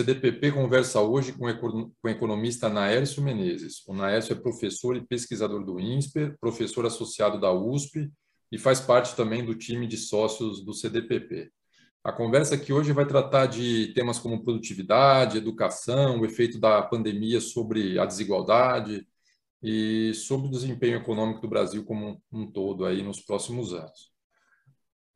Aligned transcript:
CDPP 0.00 0.52
conversa 0.52 0.98
hoje 1.02 1.30
com 1.34 1.44
o 1.44 2.08
economista 2.08 2.70
Naércio 2.70 3.22
Menezes. 3.22 3.86
O 3.86 3.92
Naércio 3.92 4.32
é 4.32 4.34
professor 4.34 4.96
e 4.96 5.06
pesquisador 5.06 5.62
do 5.62 5.78
INSPER, 5.78 6.38
professor 6.40 6.86
associado 6.86 7.38
da 7.38 7.52
USP 7.52 8.10
e 8.50 8.58
faz 8.58 8.80
parte 8.80 9.14
também 9.14 9.44
do 9.44 9.54
time 9.54 9.86
de 9.86 9.98
sócios 9.98 10.64
do 10.64 10.72
CDPP. 10.72 11.50
A 12.02 12.10
conversa 12.10 12.54
aqui 12.54 12.72
hoje 12.72 12.94
vai 12.94 13.04
tratar 13.04 13.44
de 13.44 13.92
temas 13.92 14.18
como 14.18 14.42
produtividade, 14.42 15.36
educação, 15.36 16.18
o 16.18 16.24
efeito 16.24 16.58
da 16.58 16.80
pandemia 16.80 17.38
sobre 17.38 17.98
a 17.98 18.06
desigualdade 18.06 19.06
e 19.62 20.14
sobre 20.14 20.48
o 20.48 20.50
desempenho 20.50 20.96
econômico 20.96 21.42
do 21.42 21.48
Brasil 21.48 21.84
como 21.84 22.22
um 22.32 22.50
todo 22.50 22.86
aí 22.86 23.02
nos 23.02 23.20
próximos 23.20 23.74
anos. 23.74 24.10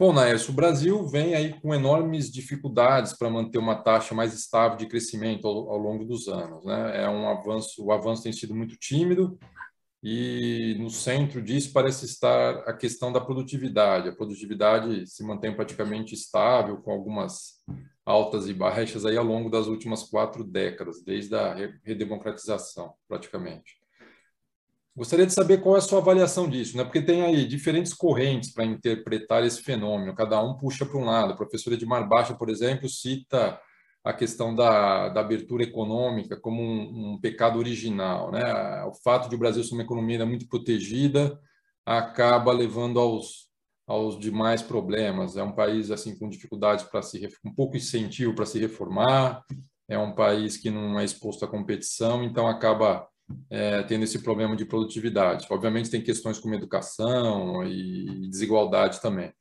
Bom, 0.04 0.12
Naércio, 0.12 0.50
o 0.50 0.54
Brasil 0.54 1.08
vem 1.08 1.34
aí 1.34 1.58
com 1.62 1.74
enormes 1.74 2.30
dificuldades 2.30 3.14
para 3.14 3.30
manter 3.30 3.56
uma 3.56 3.74
taxa 3.74 4.14
mais 4.14 4.34
estável 4.34 4.76
de 4.76 4.86
crescimento 4.86 5.48
ao, 5.48 5.70
ao 5.70 5.78
longo 5.78 6.04
dos 6.04 6.28
anos. 6.28 6.62
Né? 6.62 7.04
É 7.04 7.08
um 7.08 7.26
avanço, 7.26 7.82
o 7.82 7.90
avanço 7.90 8.22
tem 8.22 8.30
sido 8.30 8.54
muito 8.54 8.76
tímido 8.76 9.38
e 10.02 10.76
no 10.78 10.90
centro 10.90 11.40
disso 11.40 11.72
parece 11.72 12.04
estar 12.04 12.56
a 12.68 12.74
questão 12.74 13.10
da 13.10 13.18
produtividade. 13.18 14.10
A 14.10 14.14
produtividade 14.14 15.06
se 15.06 15.24
mantém 15.24 15.56
praticamente 15.56 16.12
estável, 16.12 16.76
com 16.82 16.92
algumas 16.92 17.64
altas 18.04 18.46
e 18.46 18.52
baixas 18.52 19.06
aí 19.06 19.16
ao 19.16 19.24
longo 19.24 19.48
das 19.48 19.68
últimas 19.68 20.02
quatro 20.02 20.44
décadas, 20.44 21.02
desde 21.02 21.34
a 21.34 21.54
redemocratização, 21.82 22.92
praticamente. 23.08 23.82
Gostaria 24.96 25.26
de 25.26 25.32
saber 25.32 25.58
qual 25.60 25.74
é 25.74 25.78
a 25.78 25.82
sua 25.82 25.98
avaliação 25.98 26.48
disso, 26.48 26.76
né? 26.76 26.84
porque 26.84 27.02
tem 27.02 27.22
aí 27.22 27.44
diferentes 27.46 27.92
correntes 27.92 28.52
para 28.52 28.64
interpretar 28.64 29.44
esse 29.44 29.60
fenômeno, 29.60 30.14
cada 30.14 30.40
um 30.40 30.56
puxa 30.56 30.86
para 30.86 30.96
um 30.96 31.04
lado. 31.04 31.32
A 31.32 31.36
professora 31.36 31.74
Edmar 31.74 32.08
Baixa, 32.08 32.32
por 32.34 32.48
exemplo, 32.48 32.88
cita 32.88 33.60
a 34.04 34.12
questão 34.12 34.54
da, 34.54 35.08
da 35.08 35.20
abertura 35.20 35.64
econômica 35.64 36.36
como 36.36 36.62
um, 36.62 37.14
um, 37.14 37.20
pecado 37.20 37.58
original. 37.58 38.30
Né? 38.30 38.40
O 38.84 38.92
fato 39.02 39.28
de 39.28 39.34
o 39.34 39.38
Brasil 39.38 39.64
ser 39.64 39.74
uma 39.74 39.82
economia 39.82 40.24
muito 40.24 40.46
protegida 40.46 41.40
acaba 41.84 42.52
levando 42.52 43.00
aos, 43.00 43.48
aos 43.88 44.16
demais 44.16 44.62
problemas. 44.62 45.36
É 45.36 45.42
um 45.42 45.52
país 45.52 45.90
assim 45.90 46.16
com 46.16 46.28
dificuldades 46.28 46.84
para 46.84 47.02
se 47.02 47.28
um 47.44 47.52
pouco 47.52 47.76
incentivo 47.76 48.34
para 48.34 48.46
se 48.46 48.60
reformar. 48.60 49.42
É 49.88 49.98
um 49.98 50.14
país 50.14 50.56
que 50.56 50.70
não 50.70 51.00
é 51.00 51.04
exposto 51.04 51.44
à 51.44 51.48
competição, 51.48 52.22
então 52.22 52.46
acaba 52.46 53.08
é, 53.50 53.82
tendo 53.82 54.04
esse 54.04 54.22
problema 54.22 54.56
de 54.56 54.64
produtividade. 54.64 55.46
Obviamente 55.50 55.90
tem 55.90 56.02
questões 56.02 56.38
como 56.38 56.54
educação 56.54 57.64
e 57.66 58.28
desigualdade 58.28 59.00
também. 59.00 59.32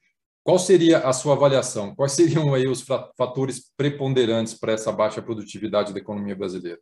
Qual 0.44 0.60
seria 0.60 1.00
a 1.00 1.14
sua 1.14 1.36
avaliação? 1.36 1.96
Quais 1.96 2.12
seriam 2.12 2.54
aí 2.54 2.68
os 2.68 2.86
fatores 3.18 3.72
preponderantes 3.78 4.54
para 4.54 4.74
essa 4.74 4.92
baixa 4.92 5.22
produtividade 5.22 5.94
da 5.94 6.00
economia 6.00 6.36
brasileira? 6.36 6.80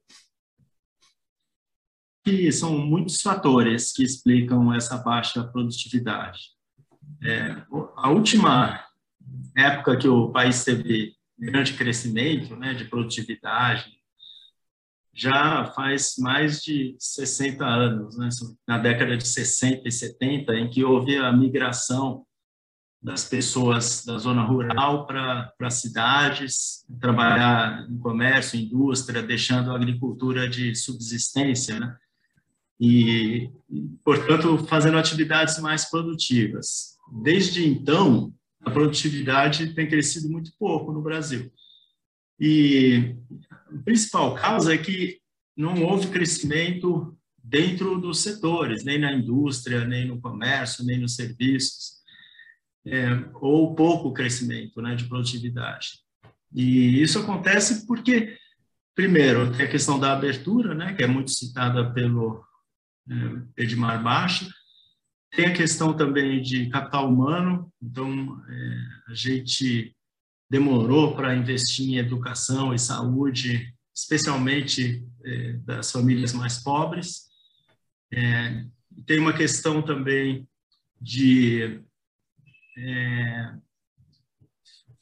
São 2.52 2.78
muitos 2.78 3.22
fatores 3.22 3.92
que 3.92 4.04
explicam 4.04 4.74
essa 4.74 4.98
baixa 4.98 5.44
produtividade. 5.44 6.40
É, 7.24 7.64
a 7.98 8.10
última 8.10 8.84
época 9.56 9.98
que 9.98 10.08
o 10.08 10.32
país 10.32 10.64
teve 10.64 11.16
grande 11.38 11.74
crescimento 11.74 12.56
né, 12.56 12.74
de 12.74 12.86
produtividade 12.86 14.01
já 15.14 15.66
faz 15.76 16.16
mais 16.18 16.62
de 16.62 16.96
60 16.98 17.66
anos, 17.66 18.18
né, 18.18 18.30
na 18.68 18.78
década 18.78 19.18
de 19.18 19.28
60 19.28 19.88
e 19.88 19.92
70, 19.92 20.54
em 20.56 20.70
que 20.70 20.84
houve 20.84 21.18
a 21.18 21.32
migração 21.32 22.26
das 23.02 23.28
pessoas 23.28 24.06
da 24.06 24.18
zona 24.20 24.44
rural 24.44 25.08
para 25.08 25.52
as 25.62 25.74
cidades, 25.76 26.86
trabalhar 27.00 27.88
em 27.90 27.98
comércio, 27.98 28.60
indústria, 28.60 29.24
deixando 29.24 29.72
a 29.72 29.76
agricultura 29.76 30.48
de 30.48 30.76
subsistência, 30.76 31.80
né? 31.80 31.98
E, 32.80 33.50
portanto, 34.04 34.58
fazendo 34.66 34.98
atividades 34.98 35.60
mais 35.60 35.90
produtivas. 35.90 36.96
Desde 37.24 37.68
então, 37.68 38.34
a 38.64 38.70
produtividade 38.70 39.74
tem 39.74 39.88
crescido 39.88 40.30
muito 40.30 40.52
pouco 40.58 40.92
no 40.92 41.02
Brasil. 41.02 41.52
E 42.44 43.16
a 43.52 43.84
principal 43.84 44.34
causa 44.34 44.74
é 44.74 44.78
que 44.80 45.20
não 45.56 45.84
houve 45.84 46.08
crescimento 46.08 47.16
dentro 47.38 48.02
dos 48.02 48.22
setores, 48.22 48.84
nem 48.84 48.98
na 48.98 49.14
indústria, 49.14 49.86
nem 49.86 50.08
no 50.08 50.20
comércio, 50.20 50.84
nem 50.84 50.98
nos 50.98 51.14
serviços 51.14 52.02
é, 52.84 53.10
ou 53.36 53.76
pouco 53.76 54.12
crescimento 54.12 54.82
né, 54.82 54.96
de 54.96 55.06
produtividade. 55.06 56.00
E 56.52 57.00
isso 57.00 57.20
acontece 57.20 57.86
porque, 57.86 58.36
primeiro, 58.96 59.56
tem 59.56 59.68
a 59.68 59.70
questão 59.70 60.00
da 60.00 60.12
abertura, 60.12 60.74
né, 60.74 60.96
que 60.96 61.04
é 61.04 61.08
muito 61.08 61.30
citada 61.30 61.94
pelo 61.94 62.44
é, 63.08 63.62
Edmar 63.64 64.02
Baixa, 64.02 64.50
tem 65.32 65.46
a 65.46 65.54
questão 65.54 65.96
também 65.96 66.42
de 66.42 66.70
capital 66.70 67.08
humano, 67.08 67.72
então 67.80 68.44
é, 68.50 69.12
a 69.12 69.14
gente 69.14 69.96
demorou 70.52 71.16
para 71.16 71.34
investir 71.34 71.88
em 71.92 71.98
educação 71.98 72.74
e 72.74 72.78
saúde, 72.78 73.74
especialmente 73.96 75.02
é, 75.24 75.54
das 75.54 75.90
famílias 75.90 76.34
mais 76.34 76.62
pobres. 76.62 77.30
É, 78.14 78.66
tem 79.06 79.18
uma 79.18 79.32
questão 79.32 79.82
também 79.82 80.46
de 81.00 81.82
é, 82.78 83.54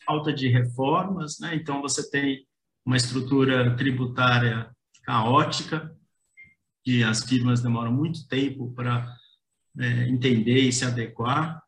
falta 0.05 0.31
de 0.31 0.49
reformas, 0.49 1.39
né? 1.39 1.55
então 1.55 1.81
você 1.81 2.07
tem 2.11 2.45
uma 2.85 2.95
estrutura 2.95 3.75
tributária 3.75 4.69
caótica, 5.01 5.97
que 6.83 7.03
as 7.03 7.23
firmas 7.23 7.59
demoram 7.59 7.91
muito 7.91 8.27
tempo 8.27 8.71
para 8.75 9.11
é, 9.79 10.07
entender 10.09 10.59
e 10.59 10.71
se 10.71 10.85
adequar, 10.85 11.59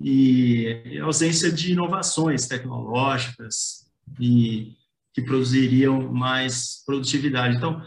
e 0.00 0.98
ausência 1.02 1.52
de 1.52 1.72
inovações 1.72 2.46
tecnológicas 2.46 3.90
e 4.18 4.76
que 5.12 5.22
produziriam 5.22 6.12
mais 6.12 6.82
produtividade. 6.86 7.56
Então, 7.56 7.82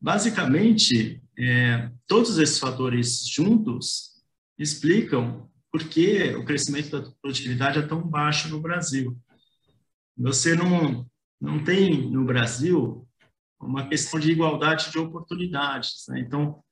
basicamente, 0.00 1.22
é, 1.38 1.90
todos 2.06 2.38
esses 2.38 2.58
fatores 2.58 3.26
juntos 3.26 4.22
explicam 4.58 5.48
por 5.70 5.84
que 5.84 6.34
o 6.34 6.44
crescimento 6.44 6.90
da 6.90 7.10
produtividade 7.20 7.78
é 7.78 7.86
tão 7.86 8.02
baixo 8.02 8.48
no 8.48 8.60
Brasil. 8.60 9.16
Você 10.16 10.54
não, 10.54 11.06
não 11.40 11.62
tem 11.62 12.10
no 12.10 12.24
Brasil 12.24 13.06
uma 13.60 13.86
questão 13.86 14.18
de 14.18 14.32
igualdade 14.32 14.90
de 14.90 14.98
oportunidades. 14.98 16.06
Né? 16.08 16.20
Então, 16.20 16.62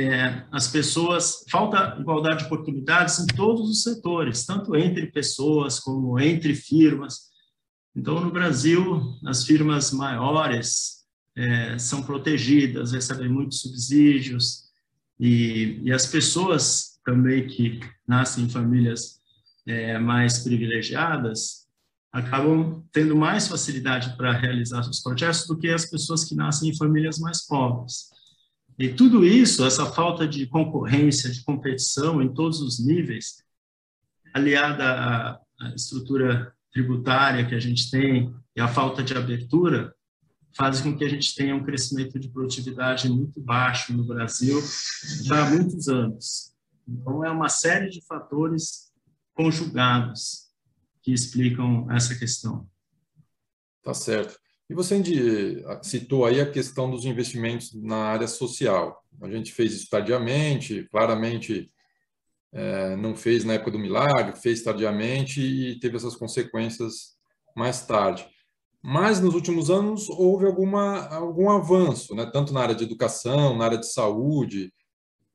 é, 0.00 0.46
as 0.50 0.68
pessoas, 0.68 1.44
falta 1.50 1.96
igualdade 2.00 2.38
de 2.38 2.44
oportunidades 2.46 3.18
em 3.18 3.26
todos 3.26 3.68
os 3.68 3.82
setores, 3.82 4.46
tanto 4.46 4.74
entre 4.76 5.06
pessoas 5.08 5.78
como 5.78 6.18
entre 6.18 6.54
firmas. 6.54 7.30
Então, 7.94 8.20
no 8.20 8.30
Brasil, 8.30 9.18
as 9.26 9.44
firmas 9.44 9.92
maiores 9.92 11.02
é, 11.36 11.78
são 11.78 12.02
protegidas, 12.02 12.92
recebem 12.92 13.28
muitos 13.28 13.60
subsídios, 13.60 14.62
e, 15.18 15.80
e 15.82 15.92
as 15.92 16.06
pessoas 16.06 16.98
também 17.04 17.46
que 17.46 17.80
nascem 18.06 18.44
em 18.44 18.48
famílias 18.48 19.20
é, 19.66 19.98
mais 19.98 20.38
privilegiadas 20.38 21.62
acabam 22.12 22.84
tendo 22.92 23.16
mais 23.16 23.48
facilidade 23.48 24.16
para 24.16 24.32
realizar 24.32 24.82
seus 24.82 25.00
projetos 25.00 25.46
do 25.46 25.56
que 25.56 25.68
as 25.68 25.86
pessoas 25.86 26.24
que 26.24 26.34
nascem 26.34 26.68
em 26.68 26.76
famílias 26.76 27.18
mais 27.18 27.46
pobres. 27.46 28.11
E 28.78 28.88
tudo 28.88 29.24
isso, 29.24 29.64
essa 29.64 29.86
falta 29.86 30.26
de 30.26 30.46
concorrência, 30.46 31.30
de 31.30 31.42
competição 31.42 32.22
em 32.22 32.32
todos 32.32 32.60
os 32.60 32.84
níveis, 32.84 33.42
aliada 34.34 34.84
à, 34.84 35.40
à 35.60 35.74
estrutura 35.74 36.52
tributária 36.72 37.46
que 37.46 37.54
a 37.54 37.60
gente 37.60 37.90
tem 37.90 38.34
e 38.56 38.60
a 38.60 38.68
falta 38.68 39.02
de 39.02 39.14
abertura, 39.14 39.94
faz 40.56 40.80
com 40.80 40.96
que 40.96 41.04
a 41.04 41.08
gente 41.08 41.34
tenha 41.34 41.54
um 41.54 41.64
crescimento 41.64 42.18
de 42.18 42.28
produtividade 42.28 43.08
muito 43.08 43.40
baixo 43.40 43.92
no 43.92 44.04
Brasil 44.04 44.60
já 45.22 45.46
há 45.46 45.50
muitos 45.50 45.88
anos. 45.88 46.52
Então, 46.86 47.24
é 47.24 47.30
uma 47.30 47.48
série 47.48 47.88
de 47.88 48.04
fatores 48.04 48.92
conjugados 49.34 50.50
que 51.02 51.12
explicam 51.12 51.90
essa 51.90 52.14
questão. 52.14 52.68
Tá 53.82 53.94
certo. 53.94 54.41
E 54.72 54.74
você 54.74 55.02
citou 55.82 56.24
aí 56.24 56.40
a 56.40 56.50
questão 56.50 56.90
dos 56.90 57.04
investimentos 57.04 57.74
na 57.74 58.06
área 58.06 58.26
social. 58.26 59.04
A 59.20 59.28
gente 59.28 59.52
fez 59.52 59.74
isso 59.74 59.90
tardiamente, 59.90 60.88
claramente 60.90 61.70
é, 62.50 62.96
não 62.96 63.14
fez 63.14 63.44
na 63.44 63.52
época 63.52 63.72
do 63.72 63.78
milagre, 63.78 64.34
fez 64.40 64.62
tardiamente 64.62 65.42
e 65.42 65.78
teve 65.78 65.98
essas 65.98 66.16
consequências 66.16 67.18
mais 67.54 67.84
tarde. 67.84 68.26
Mas 68.82 69.20
nos 69.20 69.34
últimos 69.34 69.68
anos 69.68 70.08
houve 70.08 70.46
alguma, 70.46 71.06
algum 71.08 71.50
avanço, 71.50 72.14
né? 72.14 72.24
tanto 72.32 72.54
na 72.54 72.62
área 72.62 72.74
de 72.74 72.84
educação, 72.84 73.54
na 73.54 73.66
área 73.66 73.78
de 73.78 73.92
saúde, 73.92 74.72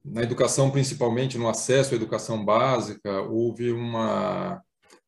na 0.03 0.23
educação, 0.23 0.71
principalmente 0.71 1.37
no 1.37 1.47
acesso 1.47 1.93
à 1.93 1.95
educação 1.95 2.43
básica, 2.43 3.21
houve 3.21 3.71
uma 3.71 4.59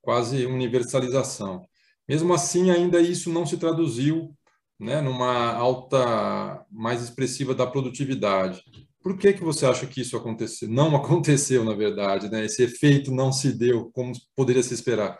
quase 0.03 0.45
universalização. 0.45 1.67
Mesmo 2.09 2.33
assim, 2.33 2.71
ainda 2.71 2.99
isso 2.99 3.31
não 3.31 3.45
se 3.45 3.55
traduziu 3.55 4.35
né, 4.79 4.99
numa 4.99 5.53
alta 5.53 6.65
mais 6.71 7.03
expressiva 7.03 7.53
da 7.53 7.67
produtividade. 7.67 8.63
Por 8.99 9.15
que, 9.15 9.31
que 9.31 9.43
você 9.43 9.67
acha 9.67 9.85
que 9.85 10.01
isso 10.01 10.17
aconteceu? 10.17 10.67
Não 10.67 10.95
aconteceu, 10.97 11.63
na 11.63 11.75
verdade, 11.75 12.27
né? 12.27 12.43
Esse 12.43 12.63
efeito 12.63 13.11
não 13.11 13.31
se 13.31 13.55
deu 13.55 13.91
como 13.93 14.11
poderia 14.35 14.63
se 14.63 14.73
esperar. 14.73 15.19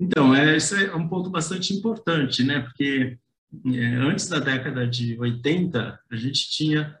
Então, 0.00 0.34
é, 0.34 0.56
esse 0.56 0.86
é 0.86 0.96
um 0.96 1.06
ponto 1.06 1.30
bastante 1.30 1.72
importante, 1.72 2.42
né? 2.42 2.60
Porque 2.60 3.16
é, 3.66 3.86
antes 3.98 4.26
da 4.26 4.40
década 4.40 4.84
de 4.84 5.16
80, 5.16 6.00
a 6.10 6.16
gente 6.16 6.50
tinha 6.50 6.98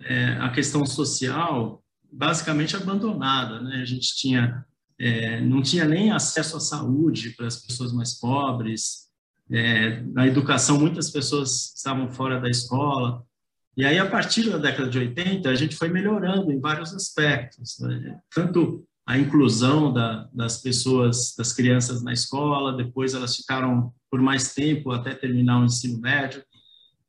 é, 0.00 0.30
a 0.40 0.50
questão 0.50 0.84
social 0.84 1.80
basicamente 2.10 2.74
abandonada, 2.74 3.60
né? 3.60 3.82
A 3.82 3.84
gente 3.84 4.16
tinha 4.16 4.66
é, 5.04 5.38
não 5.42 5.60
tinha 5.60 5.84
nem 5.84 6.10
acesso 6.10 6.56
à 6.56 6.60
saúde 6.60 7.30
para 7.36 7.46
as 7.46 7.56
pessoas 7.56 7.92
mais 7.92 8.18
pobres, 8.18 9.10
é, 9.50 10.00
na 10.00 10.26
educação 10.26 10.80
muitas 10.80 11.10
pessoas 11.10 11.74
estavam 11.76 12.08
fora 12.08 12.40
da 12.40 12.48
escola, 12.48 13.22
e 13.76 13.84
aí 13.84 13.98
a 13.98 14.08
partir 14.08 14.48
da 14.48 14.56
década 14.56 14.88
de 14.88 14.98
80 14.98 15.46
a 15.50 15.54
gente 15.54 15.76
foi 15.76 15.90
melhorando 15.90 16.50
em 16.50 16.58
vários 16.58 16.94
aspectos, 16.94 17.78
né? 17.80 18.18
tanto 18.34 18.82
a 19.06 19.18
inclusão 19.18 19.92
da, 19.92 20.26
das 20.32 20.62
pessoas, 20.62 21.34
das 21.36 21.52
crianças 21.52 22.02
na 22.02 22.14
escola, 22.14 22.74
depois 22.74 23.12
elas 23.12 23.36
ficaram 23.36 23.92
por 24.10 24.22
mais 24.22 24.54
tempo 24.54 24.90
até 24.90 25.14
terminar 25.14 25.60
o 25.60 25.66
ensino 25.66 26.00
médio, 26.00 26.42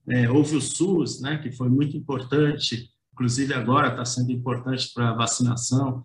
é, 0.09 0.29
houve 0.29 0.57
o 0.57 0.61
SUS, 0.61 1.21
né, 1.21 1.37
que 1.37 1.49
foi 1.49 1.69
muito 1.69 1.95
importante, 1.95 2.89
inclusive 3.13 3.53
agora 3.53 3.87
está 3.87 4.03
sendo 4.03 4.33
importante 4.33 4.91
para 4.93 5.13
vacinação, 5.13 6.03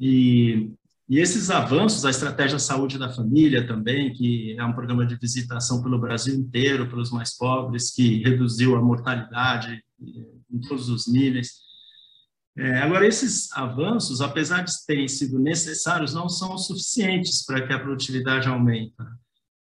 e 0.00 0.72
e 1.08 1.18
esses 1.18 1.50
avanços, 1.50 2.04
a 2.04 2.10
estratégia 2.10 2.58
saúde 2.58 2.98
da 2.98 3.12
família 3.12 3.66
também, 3.66 4.12
que 4.12 4.56
é 4.58 4.64
um 4.64 4.72
programa 4.72 5.04
de 5.04 5.16
visitação 5.16 5.82
pelo 5.82 6.00
Brasil 6.00 6.34
inteiro, 6.34 6.88
pelos 6.88 7.10
mais 7.10 7.36
pobres, 7.36 7.90
que 7.90 8.22
reduziu 8.22 8.74
a 8.74 8.82
mortalidade 8.82 9.82
em 10.00 10.60
todos 10.60 10.88
os 10.88 11.06
níveis. 11.06 11.62
É, 12.56 12.78
agora, 12.78 13.06
esses 13.06 13.52
avanços, 13.52 14.20
apesar 14.20 14.62
de 14.62 14.72
terem 14.86 15.08
sido 15.08 15.38
necessários, 15.38 16.14
não 16.14 16.28
são 16.28 16.56
suficientes 16.56 17.44
para 17.44 17.66
que 17.66 17.72
a 17.72 17.78
produtividade 17.78 18.48
aumenta, 18.48 19.04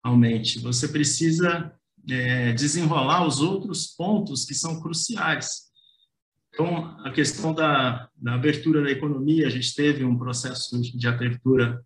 aumente. 0.03 0.59
Você 0.59 0.87
precisa 0.87 1.73
é, 2.09 2.53
desenrolar 2.53 3.27
os 3.27 3.41
outros 3.41 3.87
pontos 3.87 4.45
que 4.45 4.53
são 4.53 4.79
cruciais. 4.79 5.64
Então, 6.55 6.97
a 7.03 7.11
questão 7.11 7.53
da, 7.53 8.09
da, 8.15 8.33
abertura 8.33 8.81
da 8.81 8.89
economia, 8.89 9.45
a 9.45 9.49
gente 9.49 9.75
teve 9.75 10.05
um 10.05 10.17
processo 10.17 10.81
de 10.81 11.05
abertura 11.05 11.83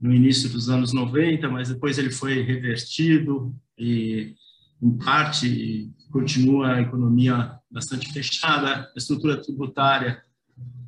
no 0.00 0.12
início 0.12 0.48
dos 0.48 0.68
anos 0.68 0.92
90, 0.92 1.48
mas 1.48 1.68
depois 1.68 1.96
ele 1.96 2.10
foi 2.10 2.42
revertido 2.42 3.54
e, 3.78 4.34
em 4.82 4.98
parte, 4.98 5.92
continua 6.10 6.74
a 6.74 6.80
economia 6.80 7.56
bastante 7.70 8.12
fechada, 8.12 8.80
a 8.80 8.92
estrutura 8.96 9.40
tributária 9.40 10.20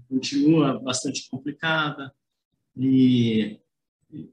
continua 0.09 0.81
bastante 0.81 1.29
complicada 1.31 2.13
e 2.77 3.61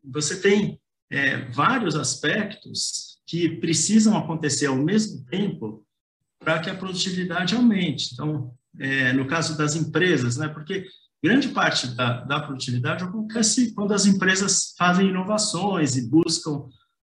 você 0.04 0.42
tem 0.42 0.82
é, 1.12 1.46
vários 1.52 1.96
aspectos 1.96 3.20
que 3.28 3.48
precisam 3.58 4.18
acontecer 4.18 4.66
ao 4.66 4.76
mesmo 4.76 5.24
tempo 5.26 5.86
para 6.40 6.58
que 6.58 6.72
a 6.72 6.76
produtividade 6.76 7.56
aumente. 7.56 8.14
Então, 8.14 8.58
é, 8.78 9.14
no 9.14 9.28
caso 9.28 9.58
das 9.58 9.76
empresas, 9.76 10.38
né? 10.38 10.48
porque 10.48 10.86
grande 11.24 11.50
parte 11.50 11.88
da, 11.96 12.22
da, 12.22 12.40
produtividade 12.40 13.04
acontece 13.04 13.74
quando 13.74 13.94
as 13.94 14.06
empresas 14.06 14.74
fazem 14.78 15.10
inovações 15.10 15.96
e 15.96 16.10
buscam 16.10 16.68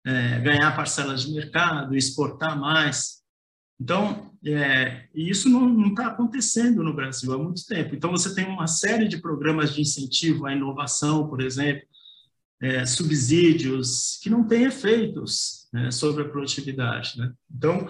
é, 0.06 0.39
ganhar 0.39 0.75
parcelas 0.75 1.24
de 1.24 1.33
mercado, 1.33 1.95
exportar 1.95 2.59
mais. 2.59 3.21
Então, 3.80 4.31
é, 4.45 5.07
isso 5.13 5.50
não 5.50 5.88
está 5.88 6.07
acontecendo 6.07 6.83
no 6.83 6.95
Brasil 6.95 7.31
há 7.33 7.38
muito 7.38 7.65
tempo. 7.65 7.95
Então, 7.95 8.12
você 8.12 8.33
tem 8.33 8.45
uma 8.45 8.68
série 8.68 9.07
de 9.07 9.18
programas 9.18 9.74
de 9.74 9.81
incentivo 9.81 10.45
à 10.45 10.54
inovação, 10.54 11.27
por 11.27 11.42
exemplo, 11.42 11.83
é, 12.62 12.86
subsídios 12.86 14.19
que 14.21 14.30
não 14.30 14.47
têm 14.47 14.63
efeitos 14.63 15.68
né, 15.74 15.89
sobre 15.92 16.24
a 16.24 16.30
produtividade. 16.30 17.18
Né? 17.18 17.31
Então, 17.56 17.88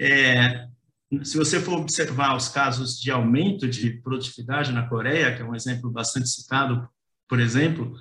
é, 0.00 0.66
se 1.22 1.36
você 1.36 1.60
for 1.60 1.78
observar 1.78 2.36
os 2.36 2.48
casos 2.48 2.98
de 2.98 3.10
aumento 3.10 3.68
de 3.68 3.90
produtividade 4.02 4.72
na 4.72 4.88
Coreia, 4.88 5.34
que 5.34 5.42
é 5.42 5.44
um 5.44 5.54
exemplo 5.54 5.90
bastante 5.90 6.28
citado, 6.28 6.88
por 7.28 7.40
exemplo, 7.40 7.94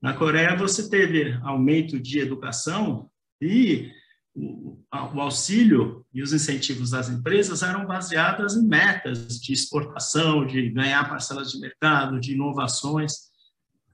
na 0.00 0.12
Coreia 0.12 0.56
você 0.56 0.88
teve 0.88 1.38
aumento 1.42 1.98
de 1.98 2.18
educação 2.18 3.08
e 3.40 3.90
o, 4.34 4.78
auxílio 4.90 6.04
e 6.12 6.22
os 6.22 6.32
incentivos 6.32 6.90
das 6.90 7.08
empresas 7.08 7.62
eram 7.62 7.86
baseados 7.86 8.56
em 8.56 8.66
metas 8.66 9.40
de 9.40 9.52
exportação, 9.52 10.46
de 10.46 10.70
ganhar 10.70 11.08
parcelas 11.08 11.52
de 11.52 11.60
mercado, 11.60 12.18
de 12.18 12.32
inovações. 12.32 13.30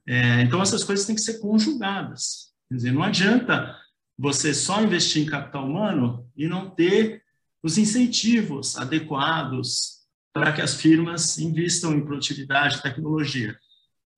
É, 0.07 0.41
então, 0.41 0.61
essas 0.61 0.83
coisas 0.83 1.05
têm 1.05 1.15
que 1.15 1.21
ser 1.21 1.39
conjugadas. 1.39 2.53
Quer 2.69 2.75
dizer, 2.75 2.91
não 2.91 3.03
adianta 3.03 3.75
você 4.17 4.53
só 4.53 4.81
investir 4.81 5.23
em 5.23 5.29
capital 5.29 5.65
humano 5.65 6.27
e 6.35 6.47
não 6.47 6.69
ter 6.69 7.18
os 7.61 7.77
incentivos 7.77 8.77
adequados 8.77 9.99
para 10.33 10.53
que 10.53 10.61
as 10.61 10.75
firmas 10.75 11.37
investam 11.39 11.93
em 11.93 12.05
produtividade 12.05 12.77
e 12.77 12.81
tecnologia. 12.81 13.57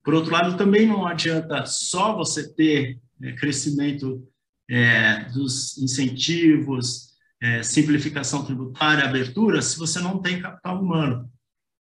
Por 0.04 0.14
outro 0.14 0.32
lado, 0.32 0.56
também 0.56 0.86
não 0.86 1.06
adianta 1.06 1.64
só 1.66 2.16
você 2.16 2.52
ter 2.52 3.00
é, 3.22 3.32
crescimento 3.32 4.26
é, 4.68 5.24
dos 5.30 5.78
incentivos, 5.78 7.12
é, 7.40 7.62
simplificação 7.62 8.44
tributária, 8.44 9.04
abertura, 9.04 9.60
se 9.62 9.78
você 9.78 10.00
não 10.00 10.20
tem 10.20 10.40
capital 10.40 10.80
humano. 10.80 11.30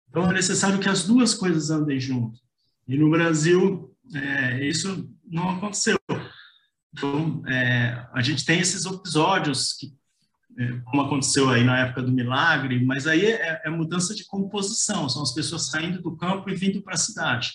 Então, 0.10 0.30
é 0.30 0.34
necessário 0.34 0.80
que 0.80 0.90
as 0.90 1.06
duas 1.06 1.34
coisas 1.34 1.70
andem 1.70 2.00
junto. 2.00 2.40
E 2.88 2.98
no 2.98 3.10
Brasil, 3.10 3.96
é, 4.14 4.68
isso 4.68 5.10
não 5.26 5.50
aconteceu. 5.50 5.98
Então, 6.94 7.44
é, 7.48 8.08
a 8.14 8.22
gente 8.22 8.46
tem 8.46 8.60
esses 8.60 8.86
episódios 8.86 9.74
que 9.74 9.94
como 10.86 11.02
aconteceu 11.02 11.50
aí 11.50 11.64
na 11.64 11.80
época 11.80 12.04
do 12.04 12.12
milagre, 12.12 12.84
mas 12.84 13.08
aí 13.08 13.26
é, 13.26 13.62
é 13.66 13.70
mudança 13.70 14.14
de 14.14 14.26
composição, 14.26 15.10
são 15.10 15.24
as 15.24 15.34
pessoas 15.34 15.68
saindo 15.68 16.02
do 16.02 16.16
campo 16.16 16.50
e 16.50 16.56
vindo 16.56 16.82
para 16.82 16.94
a 16.94 16.98
cidade. 16.98 17.52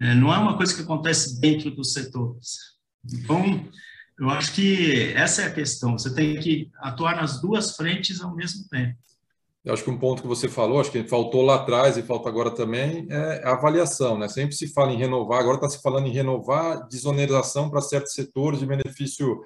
É, 0.00 0.14
não 0.14 0.32
é 0.32 0.38
uma 0.38 0.56
coisa 0.56 0.74
que 0.74 0.82
acontece 0.82 1.40
dentro 1.40 1.70
dos 1.70 1.92
setores. 1.92 2.76
Então, 3.12 3.68
eu 4.18 4.28
acho 4.30 4.52
que 4.52 5.12
essa 5.14 5.42
é 5.42 5.46
a 5.46 5.52
questão, 5.52 5.96
você 5.96 6.12
tem 6.12 6.38
que 6.40 6.70
atuar 6.78 7.16
nas 7.16 7.40
duas 7.40 7.76
frentes 7.76 8.20
ao 8.20 8.34
mesmo 8.34 8.68
tempo. 8.68 8.96
Eu 9.64 9.74
acho 9.74 9.82
que 9.82 9.90
um 9.90 9.98
ponto 9.98 10.22
que 10.22 10.28
você 10.28 10.48
falou, 10.48 10.80
acho 10.80 10.92
que 10.92 11.08
faltou 11.08 11.42
lá 11.42 11.56
atrás 11.56 11.96
e 11.96 12.02
falta 12.02 12.28
agora 12.28 12.52
também, 12.52 13.06
é 13.10 13.42
a 13.44 13.52
avaliação. 13.52 14.16
Né? 14.16 14.28
Sempre 14.28 14.54
se 14.54 14.72
fala 14.72 14.92
em 14.92 14.96
renovar, 14.96 15.40
agora 15.40 15.56
está 15.56 15.68
se 15.68 15.82
falando 15.82 16.06
em 16.06 16.12
renovar 16.12 16.86
desoneração 16.86 17.68
para 17.68 17.80
certos 17.80 18.12
setores 18.12 18.60
de 18.60 18.66
benefício 18.66 19.40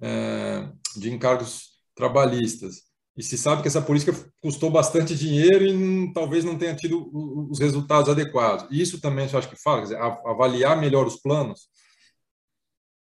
é, 0.00 0.68
de 0.96 1.12
encargos 1.12 1.75
trabalhistas. 1.96 2.86
E 3.16 3.22
se 3.22 3.38
sabe 3.38 3.62
que 3.62 3.68
essa 3.68 3.80
política 3.80 4.12
custou 4.42 4.70
bastante 4.70 5.16
dinheiro 5.16 5.64
e 5.66 6.12
talvez 6.12 6.44
não 6.44 6.58
tenha 6.58 6.76
tido 6.76 7.10
os 7.50 7.58
resultados 7.58 8.10
adequados. 8.10 8.66
Isso 8.70 9.00
também 9.00 9.24
acha 9.24 9.48
que 9.48 9.56
fala? 9.56 9.82
Dizer, 9.82 9.96
avaliar 9.96 10.78
melhor 10.78 11.06
os 11.06 11.16
planos? 11.16 11.68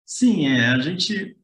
Sim, 0.04 0.48
é. 0.48 0.66
A 0.66 0.78
gente 0.80 1.34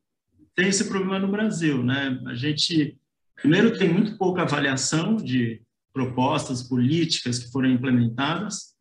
tem 0.55 0.69
esse 0.69 0.85
problema 0.85 1.19
no 1.19 1.33
Brasil, 1.33 1.83
né? 1.83 2.21
A 2.27 2.35
gente, 2.35 2.99
primeiro, 3.37 3.79
tem 3.79 3.91
muito 3.91 4.19
pouca 4.19 4.43
avaliação 4.43 5.17
de 5.17 5.63
propostas 5.91 6.63
políticas 6.63 7.39
que 7.39 7.51
foram 7.51 7.71
implementadas. 7.71 8.75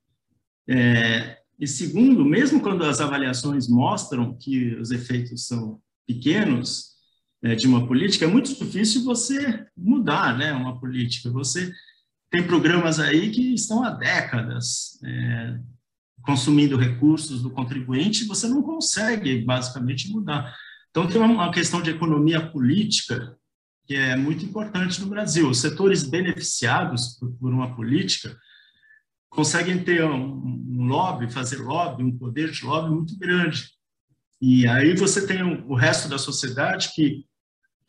É, 0.67 1.37
e 1.57 1.65
segundo, 1.65 2.25
mesmo 2.25 2.61
quando 2.61 2.83
as 2.83 2.99
avaliações 2.99 3.69
mostram 3.69 4.37
que 4.37 4.75
os 4.75 4.91
efeitos 4.91 5.47
são 5.47 5.81
pequenos, 6.05 6.96
de 7.43 7.67
uma 7.67 7.87
política, 7.87 8.25
é 8.25 8.27
muito 8.27 8.53
difícil 8.53 9.03
você 9.03 9.65
mudar 9.75 10.37
né, 10.37 10.51
uma 10.53 10.79
política. 10.79 11.29
Você 11.31 11.71
tem 12.31 12.45
programas 12.45 12.99
aí 12.99 13.29
que 13.31 13.53
estão 13.53 13.83
há 13.83 13.91
décadas 13.91 14.99
é, 15.03 15.59
consumindo 16.23 16.77
recursos 16.77 17.41
do 17.41 17.49
contribuinte 17.49 18.25
você 18.25 18.47
não 18.47 18.61
consegue, 18.61 19.43
basicamente, 19.45 20.11
mudar. 20.11 20.53
Então, 20.89 21.07
tem 21.07 21.21
uma 21.21 21.51
questão 21.51 21.81
de 21.81 21.91
economia 21.91 22.45
política 22.49 23.37
que 23.85 23.95
é 23.95 24.17
muito 24.17 24.43
importante 24.43 24.99
no 24.99 25.07
Brasil. 25.07 25.49
Os 25.49 25.61
setores 25.61 26.03
beneficiados 26.03 27.17
por 27.39 27.53
uma 27.53 27.73
política 27.73 28.37
conseguem 29.29 29.81
ter 29.81 30.03
um 30.03 30.85
lobby, 30.85 31.31
fazer 31.31 31.57
lobby, 31.57 32.03
um 32.03 32.17
poder 32.17 32.51
de 32.51 32.65
lobby 32.65 32.93
muito 32.93 33.17
grande. 33.17 33.69
E 34.41 34.67
aí 34.67 34.95
você 34.95 35.25
tem 35.25 35.41
o 35.41 35.75
resto 35.75 36.09
da 36.09 36.17
sociedade 36.17 36.91
que 36.93 37.25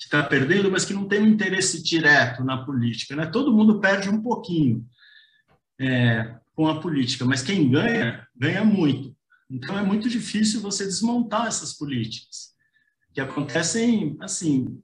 está 0.05 0.23
perdendo, 0.23 0.71
mas 0.71 0.85
que 0.85 0.95
não 0.95 1.09
tem 1.09 1.21
um 1.21 1.26
interesse 1.26 1.83
direto 1.83 2.45
na 2.45 2.64
política. 2.64 3.17
Né? 3.17 3.26
Todo 3.26 3.52
mundo 3.52 3.81
perde 3.81 4.09
um 4.09 4.23
pouquinho 4.23 4.87
é, 5.78 6.37
com 6.55 6.69
a 6.69 6.81
política, 6.81 7.25
mas 7.25 7.43
quem 7.43 7.71
ganha, 7.71 8.26
ganha 8.37 8.64
muito. 8.64 9.17
Então 9.50 9.78
é 9.78 9.83
muito 9.83 10.09
difícil 10.09 10.61
você 10.61 10.85
desmontar 10.85 11.47
essas 11.47 11.73
políticas, 11.73 12.52
que 13.12 13.21
acontecem 13.21 14.17
assim 14.21 14.81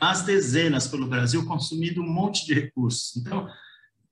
às 0.00 0.22
dezenas 0.22 0.86
pelo 0.86 1.08
Brasil, 1.08 1.44
consumindo 1.46 2.00
um 2.00 2.08
monte 2.08 2.46
de 2.46 2.54
recursos. 2.54 3.16
Então, 3.16 3.48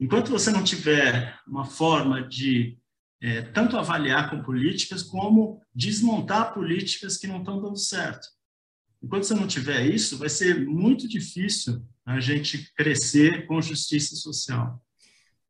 enquanto 0.00 0.30
você 0.30 0.50
não 0.50 0.64
tiver 0.64 1.38
uma 1.46 1.64
forma 1.64 2.22
de 2.22 2.78
é, 3.20 3.40
tanto 3.40 3.76
avaliar 3.76 4.30
com 4.30 4.42
políticas, 4.42 5.02
como 5.02 5.62
desmontar 5.74 6.52
políticas 6.52 7.16
que 7.16 7.28
não 7.28 7.38
estão 7.38 7.62
dando 7.62 7.78
certo. 7.78 8.26
Enquanto 9.02 9.24
você 9.24 9.34
não 9.34 9.46
tiver 9.46 9.86
isso, 9.86 10.16
vai 10.16 10.28
ser 10.28 10.64
muito 10.64 11.08
difícil 11.08 11.82
a 12.06 12.20
gente 12.20 12.72
crescer 12.74 13.46
com 13.46 13.60
justiça 13.60 14.14
social. 14.14 14.80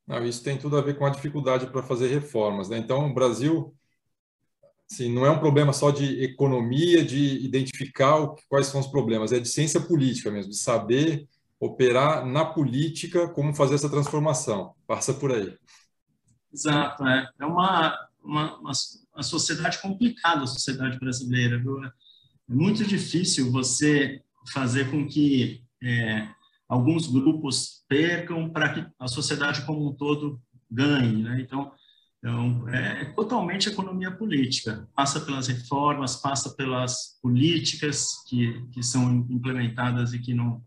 Não, 0.07 0.25
isso 0.25 0.43
tem 0.43 0.59
tudo 0.59 0.77
a 0.77 0.81
ver 0.81 0.97
com 0.97 1.07
a 1.07 1.11
dificuldade 1.11 1.67
para 1.67 1.83
fazer 1.83 2.09
reformas. 2.09 2.69
Né? 2.69 2.79
Então, 2.79 3.07
o 3.07 3.15
Brasil 3.15 3.75
assim, 4.91 5.13
não 5.13 5.25
é 5.25 5.31
um 5.31 5.39
problema 5.39 5.73
só 5.73 5.91
de 5.91 6.23
economia, 6.23 7.05
de 7.05 7.45
identificar 7.45 8.27
quais 8.49 8.67
são 8.67 8.81
os 8.81 8.87
problemas, 8.87 9.33
é 9.33 9.41
de 9.41 9.49
ciência 9.49 9.81
política 9.81 10.31
mesmo, 10.31 10.51
de 10.51 10.59
saber 10.59 11.29
operar 11.59 12.27
na 12.27 12.45
política 12.45 13.29
como 13.29 13.55
fazer 13.55 13.77
essa 13.77 13.89
transformação. 13.89 14.75
Passa 14.87 15.15
por 15.15 15.33
aí. 15.33 15.57
Exato, 16.53 17.07
é, 17.07 17.31
é 17.41 17.47
uma, 17.47 17.97
uma, 18.23 18.59
uma, 18.59 18.73
uma 19.15 19.23
sociedade 19.23 19.81
complicada, 19.81 20.43
a 20.43 20.47
sociedade 20.47 20.99
brasileira. 20.99 21.59
Viu? 21.59 21.81
É 22.53 22.55
muito 22.55 22.85
difícil 22.85 23.51
você 23.51 24.21
fazer 24.53 24.91
com 24.91 25.07
que 25.07 25.63
é, 25.83 26.29
alguns 26.69 27.07
grupos 27.07 27.83
percam 27.89 28.51
para 28.51 28.75
que 28.75 28.87
a 28.99 29.09
sociedade 29.09 29.65
como 29.65 29.89
um 29.89 29.95
todo 29.95 30.39
ganhe. 30.71 31.23
Né? 31.23 31.41
Então, 31.41 31.73
então, 32.19 32.69
é 32.69 33.07
totalmente 33.07 33.71
economia 33.71 34.11
política. 34.11 34.87
Passa 34.95 35.19
pelas 35.19 35.49
reformas, 35.49 36.15
passa 36.15 36.55
pelas 36.55 37.19
políticas 37.23 38.23
que, 38.29 38.69
que 38.71 38.83
são 38.83 39.27
implementadas 39.31 40.13
e 40.13 40.19
que 40.19 40.35
não, 40.35 40.63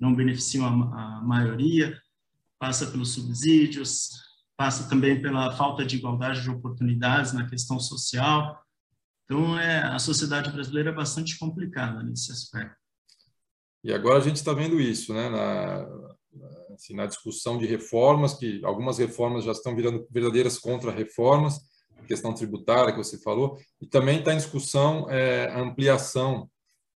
não 0.00 0.12
beneficiam 0.12 0.66
a, 0.66 1.18
a 1.18 1.22
maioria, 1.22 1.96
passa 2.58 2.84
pelos 2.88 3.12
subsídios, 3.12 4.10
passa 4.56 4.88
também 4.88 5.22
pela 5.22 5.56
falta 5.56 5.84
de 5.84 5.96
igualdade 5.96 6.42
de 6.42 6.50
oportunidades 6.50 7.32
na 7.32 7.48
questão 7.48 7.78
social. 7.78 8.60
Então, 9.28 9.60
é, 9.60 9.82
a 9.82 9.98
sociedade 9.98 10.50
brasileira 10.50 10.88
é 10.88 10.94
bastante 10.94 11.38
complicada 11.38 12.02
nesse 12.02 12.32
aspecto. 12.32 12.76
E 13.84 13.92
agora 13.92 14.16
a 14.16 14.22
gente 14.22 14.36
está 14.36 14.54
vendo 14.54 14.80
isso, 14.80 15.12
né? 15.12 15.28
Na, 15.28 15.86
assim, 16.74 16.94
na 16.94 17.04
discussão 17.04 17.58
de 17.58 17.66
reformas, 17.66 18.32
que 18.34 18.64
algumas 18.64 18.96
reformas 18.96 19.44
já 19.44 19.52
estão 19.52 19.76
virando 19.76 20.06
verdadeiras 20.10 20.58
contra-reformas, 20.58 21.60
questão 22.06 22.32
tributária 22.32 22.92
que 22.92 22.98
você 22.98 23.18
falou, 23.18 23.58
e 23.82 23.86
também 23.86 24.20
está 24.20 24.32
em 24.32 24.38
discussão 24.38 25.10
é, 25.10 25.48
a 25.50 25.60
ampliação 25.60 26.48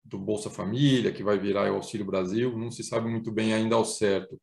do 0.06 0.18
Bolsa 0.18 0.50
Família, 0.50 1.12
que 1.12 1.24
vai 1.24 1.38
virar 1.38 1.70
o 1.70 1.76
Auxílio 1.76 2.06
Brasil, 2.06 2.58
não 2.58 2.72
se 2.72 2.82
sabe 2.82 3.10
muito 3.10 3.30
bem 3.30 3.54
ainda 3.54 3.76
ao 3.76 3.84
certo. 3.84 4.40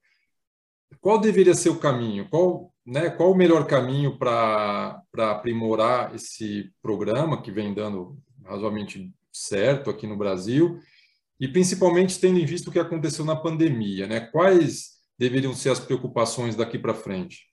Qual 1.00 1.20
deveria 1.20 1.54
ser 1.54 1.70
o 1.70 1.78
caminho? 1.78 2.28
Qual, 2.28 2.72
né, 2.84 3.10
qual 3.10 3.32
o 3.32 3.36
melhor 3.36 3.66
caminho 3.66 4.18
para 4.18 5.02
aprimorar 5.16 6.14
esse 6.14 6.72
programa 6.82 7.40
que 7.40 7.50
vem 7.50 7.72
dando 7.72 8.18
razoavelmente 8.44 9.12
certo 9.32 9.90
aqui 9.90 10.06
no 10.06 10.16
Brasil? 10.16 10.80
E 11.38 11.46
principalmente 11.46 12.18
tendo 12.18 12.38
em 12.38 12.44
vista 12.44 12.68
o 12.68 12.72
que 12.72 12.78
aconteceu 12.78 13.24
na 13.24 13.36
pandemia, 13.36 14.06
né? 14.06 14.20
Quais 14.20 14.98
deveriam 15.16 15.54
ser 15.54 15.70
as 15.70 15.78
preocupações 15.78 16.56
daqui 16.56 16.78
para 16.78 16.94
frente? 16.94 17.46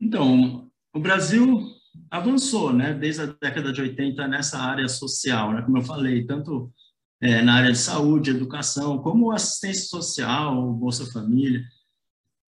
Então, 0.00 0.70
o 0.94 1.00
Brasil 1.00 1.62
avançou, 2.10 2.72
né, 2.72 2.92
desde 2.92 3.22
a 3.22 3.26
década 3.26 3.72
de 3.72 3.80
80 3.80 4.28
nessa 4.28 4.58
área 4.58 4.88
social, 4.88 5.52
né, 5.52 5.62
como 5.62 5.78
eu 5.78 5.82
falei, 5.82 6.26
tanto 6.26 6.70
é, 7.20 7.42
na 7.42 7.54
área 7.54 7.72
de 7.72 7.78
saúde, 7.78 8.30
educação, 8.30 8.98
como 8.98 9.32
assistência 9.32 9.86
social, 9.88 10.72
Bolsa 10.74 11.10
Família. 11.12 11.62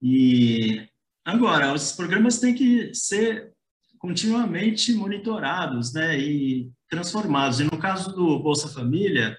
E 0.03 0.87
agora, 1.25 1.73
os 1.73 1.93
programas 1.93 2.39
têm 2.39 2.55
que 2.55 2.95
ser 2.95 3.53
continuamente 3.99 4.93
monitorados, 4.95 5.93
né, 5.93 6.19
e 6.19 6.71
transformados. 6.89 7.61
E 7.61 7.65
no 7.65 7.79
caso 7.79 8.15
do 8.15 8.39
Bolsa 8.39 8.69
Família, 8.69 9.37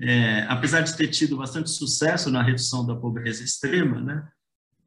é, 0.00 0.42
apesar 0.48 0.80
de 0.80 0.96
ter 0.96 1.08
tido 1.08 1.36
bastante 1.36 1.70
sucesso 1.70 2.30
na 2.30 2.42
redução 2.42 2.84
da 2.84 2.96
pobreza 2.96 3.44
extrema, 3.44 4.00
né, 4.00 4.28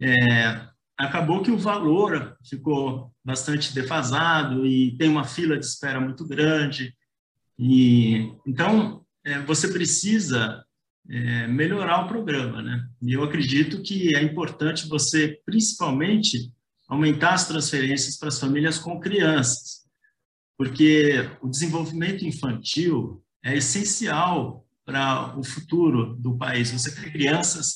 é, 0.02 0.68
acabou 0.98 1.42
que 1.42 1.52
o 1.52 1.58
valor 1.58 2.38
ficou 2.48 3.14
bastante 3.24 3.74
defasado 3.74 4.66
e 4.66 4.98
tem 4.98 5.10
uma 5.10 5.24
fila 5.24 5.58
de 5.58 5.66
espera 5.66 6.00
muito 6.00 6.28
grande. 6.28 6.94
E 7.58 8.32
então 8.46 9.06
é, 9.28 9.42
você 9.42 9.68
precisa 9.68 10.64
é, 11.10 11.48
melhorar 11.48 12.06
o 12.06 12.08
programa, 12.08 12.62
né? 12.62 12.88
E 13.02 13.12
eu 13.12 13.24
acredito 13.24 13.82
que 13.82 14.16
é 14.16 14.24
importante 14.24 14.88
você, 14.88 15.40
principalmente, 15.46 16.50
aumentar 16.88 17.34
as 17.34 17.46
transferências 17.46 18.18
para 18.18 18.30
as 18.30 18.40
famílias 18.40 18.80
com 18.80 19.00
crianças, 19.02 19.86
porque 20.58 21.30
o 21.42 21.50
desenvolvimento 21.50 22.26
infantil 22.26 23.22
é 23.44 23.58
essencial 23.58 24.66
para 24.86 25.38
o 25.38 25.44
futuro 25.44 26.16
do 26.16 26.38
país. 26.38 26.72
Você 26.72 26.96
tem 26.96 27.12
crianças 27.12 27.76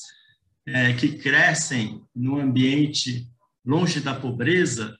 é, 0.66 0.94
que 0.94 1.18
crescem 1.18 2.02
num 2.16 2.40
ambiente 2.40 3.28
longe 3.64 4.00
da 4.00 4.14
pobreza, 4.14 4.96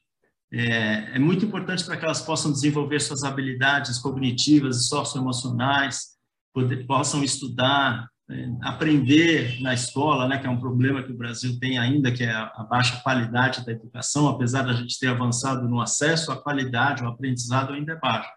é, 0.52 1.16
é 1.16 1.18
muito 1.18 1.47
importante 1.47 1.82
para 1.82 1.97
que 1.97 2.04
elas 2.04 2.21
possam 2.21 2.52
desenvolver 2.52 3.00
suas 3.00 3.25
habilidades 3.25 3.99
cognitivas 3.99 4.76
e 4.76 4.88
socioemocionais, 4.88 6.12
poder, 6.52 6.87
possam 6.87 7.23
estudar, 7.23 8.09
é, 8.30 8.49
aprender 8.62 9.61
na 9.61 9.75
escola, 9.75 10.28
né, 10.28 10.38
que 10.38 10.47
é 10.47 10.50
um 10.50 10.61
problema 10.61 11.02
que 11.02 11.12
o 11.12 11.16
Brasil 11.16 11.59
tem 11.59 11.78
ainda, 11.78 12.12
que 12.12 12.25
é 12.25 12.30
a, 12.30 12.52
a 12.56 12.64
baixa 12.64 13.00
qualidade 13.02 13.64
da 13.64 13.73
educação, 13.73 14.28
apesar 14.28 14.62
da 14.62 14.73
gente 14.73 14.99
ter 14.99 15.09
avançado 15.09 15.68
no 15.68 15.80
acesso 15.80 16.32
à 16.32 16.37
qualidade, 16.37 17.02
o 17.02 17.09
aprendizado 17.09 17.73
ainda 17.73 17.92
é 17.92 17.99
baixo 17.99 18.30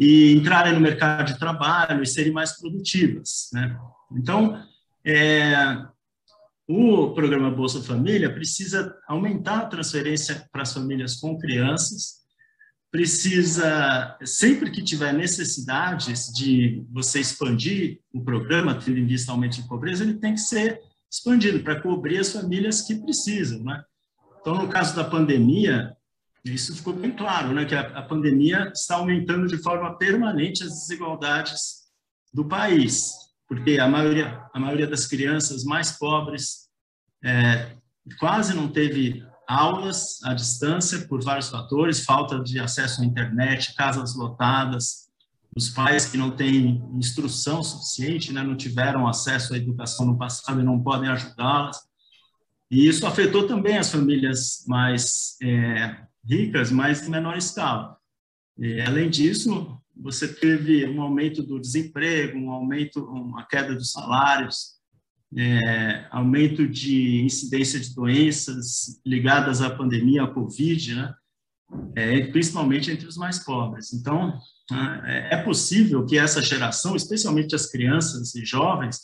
e 0.00 0.32
entrarem 0.32 0.72
no 0.72 0.80
mercado 0.80 1.30
de 1.30 1.38
trabalho 1.38 2.02
e 2.02 2.06
serem 2.06 2.32
mais 2.32 2.58
produtivas. 2.58 3.50
Né? 3.52 3.78
Então, 4.10 4.64
é, 5.04 5.84
o 6.66 7.10
programa 7.10 7.50
Bolsa 7.50 7.82
Família 7.82 8.32
precisa 8.32 8.96
aumentar 9.06 9.58
a 9.58 9.66
transferência 9.66 10.48
para 10.50 10.62
as 10.62 10.72
famílias 10.72 11.16
com 11.16 11.38
crianças, 11.38 12.19
precisa, 12.90 14.16
sempre 14.24 14.70
que 14.70 14.82
tiver 14.82 15.12
necessidades 15.12 16.32
de 16.32 16.84
você 16.90 17.20
expandir 17.20 18.00
o 18.12 18.22
programa, 18.22 18.74
tendo 18.74 18.98
em 18.98 19.06
vista 19.06 19.30
aumento 19.30 19.56
de 19.56 19.68
pobreza, 19.68 20.02
ele 20.02 20.14
tem 20.14 20.34
que 20.34 20.40
ser 20.40 20.80
expandido 21.10 21.60
para 21.60 21.80
cobrir 21.80 22.18
as 22.18 22.32
famílias 22.32 22.82
que 22.82 22.96
precisam. 22.96 23.62
Né? 23.62 23.82
Então, 24.40 24.54
no 24.56 24.68
caso 24.68 24.96
da 24.96 25.04
pandemia, 25.04 25.96
isso 26.44 26.74
ficou 26.74 26.92
bem 26.92 27.12
claro, 27.12 27.52
né, 27.52 27.64
que 27.64 27.74
a, 27.74 27.80
a 27.98 28.02
pandemia 28.02 28.72
está 28.74 28.96
aumentando 28.96 29.46
de 29.46 29.58
forma 29.58 29.96
permanente 29.96 30.64
as 30.64 30.70
desigualdades 30.70 31.80
do 32.32 32.46
país, 32.46 33.12
porque 33.46 33.78
a 33.78 33.86
maioria, 33.86 34.42
a 34.52 34.58
maioria 34.58 34.86
das 34.86 35.06
crianças 35.06 35.64
mais 35.64 35.92
pobres 35.92 36.68
é, 37.22 37.76
quase 38.18 38.54
não 38.54 38.68
teve 38.68 39.22
aulas 39.50 40.22
à 40.22 40.32
distância 40.32 41.00
por 41.08 41.22
vários 41.22 41.48
fatores, 41.48 42.04
falta 42.04 42.38
de 42.38 42.60
acesso 42.60 43.02
à 43.02 43.04
internet, 43.04 43.74
casas 43.74 44.14
lotadas, 44.14 45.10
os 45.56 45.68
pais 45.68 46.06
que 46.06 46.16
não 46.16 46.30
têm 46.30 46.80
instrução 46.94 47.62
suficiente, 47.62 48.32
né, 48.32 48.42
não 48.42 48.56
tiveram 48.56 49.08
acesso 49.08 49.52
à 49.52 49.56
educação 49.56 50.06
no 50.06 50.16
passado 50.16 50.60
e 50.60 50.64
não 50.64 50.80
podem 50.80 51.10
ajudá-las. 51.10 51.78
E 52.70 52.86
isso 52.86 53.04
afetou 53.04 53.48
também 53.48 53.76
as 53.76 53.90
famílias 53.90 54.64
mais 54.68 55.36
é, 55.42 55.96
ricas, 56.24 56.70
mas 56.70 57.06
em 57.06 57.10
menor 57.10 57.36
escala. 57.36 57.96
E, 58.56 58.80
além 58.80 59.10
disso, 59.10 59.76
você 59.96 60.28
teve 60.28 60.86
um 60.86 61.02
aumento 61.02 61.42
do 61.42 61.58
desemprego, 61.58 62.38
um 62.38 62.52
aumento, 62.52 63.04
uma 63.04 63.44
queda 63.44 63.74
dos 63.74 63.90
salários, 63.90 64.79
é, 65.36 66.06
aumento 66.10 66.66
de 66.66 67.22
incidência 67.22 67.78
de 67.78 67.94
doenças 67.94 69.00
ligadas 69.06 69.62
à 69.62 69.70
pandemia, 69.70 70.24
à 70.24 70.26
Covid, 70.26 70.94
né? 70.94 71.14
É, 71.94 72.26
principalmente 72.26 72.90
entre 72.90 73.06
os 73.06 73.16
mais 73.16 73.38
pobres. 73.44 73.92
Então, 73.92 74.36
é, 75.04 75.36
é 75.36 75.42
possível 75.42 76.04
que 76.04 76.18
essa 76.18 76.42
geração, 76.42 76.96
especialmente 76.96 77.54
as 77.54 77.66
crianças 77.66 78.34
e 78.34 78.44
jovens, 78.44 79.00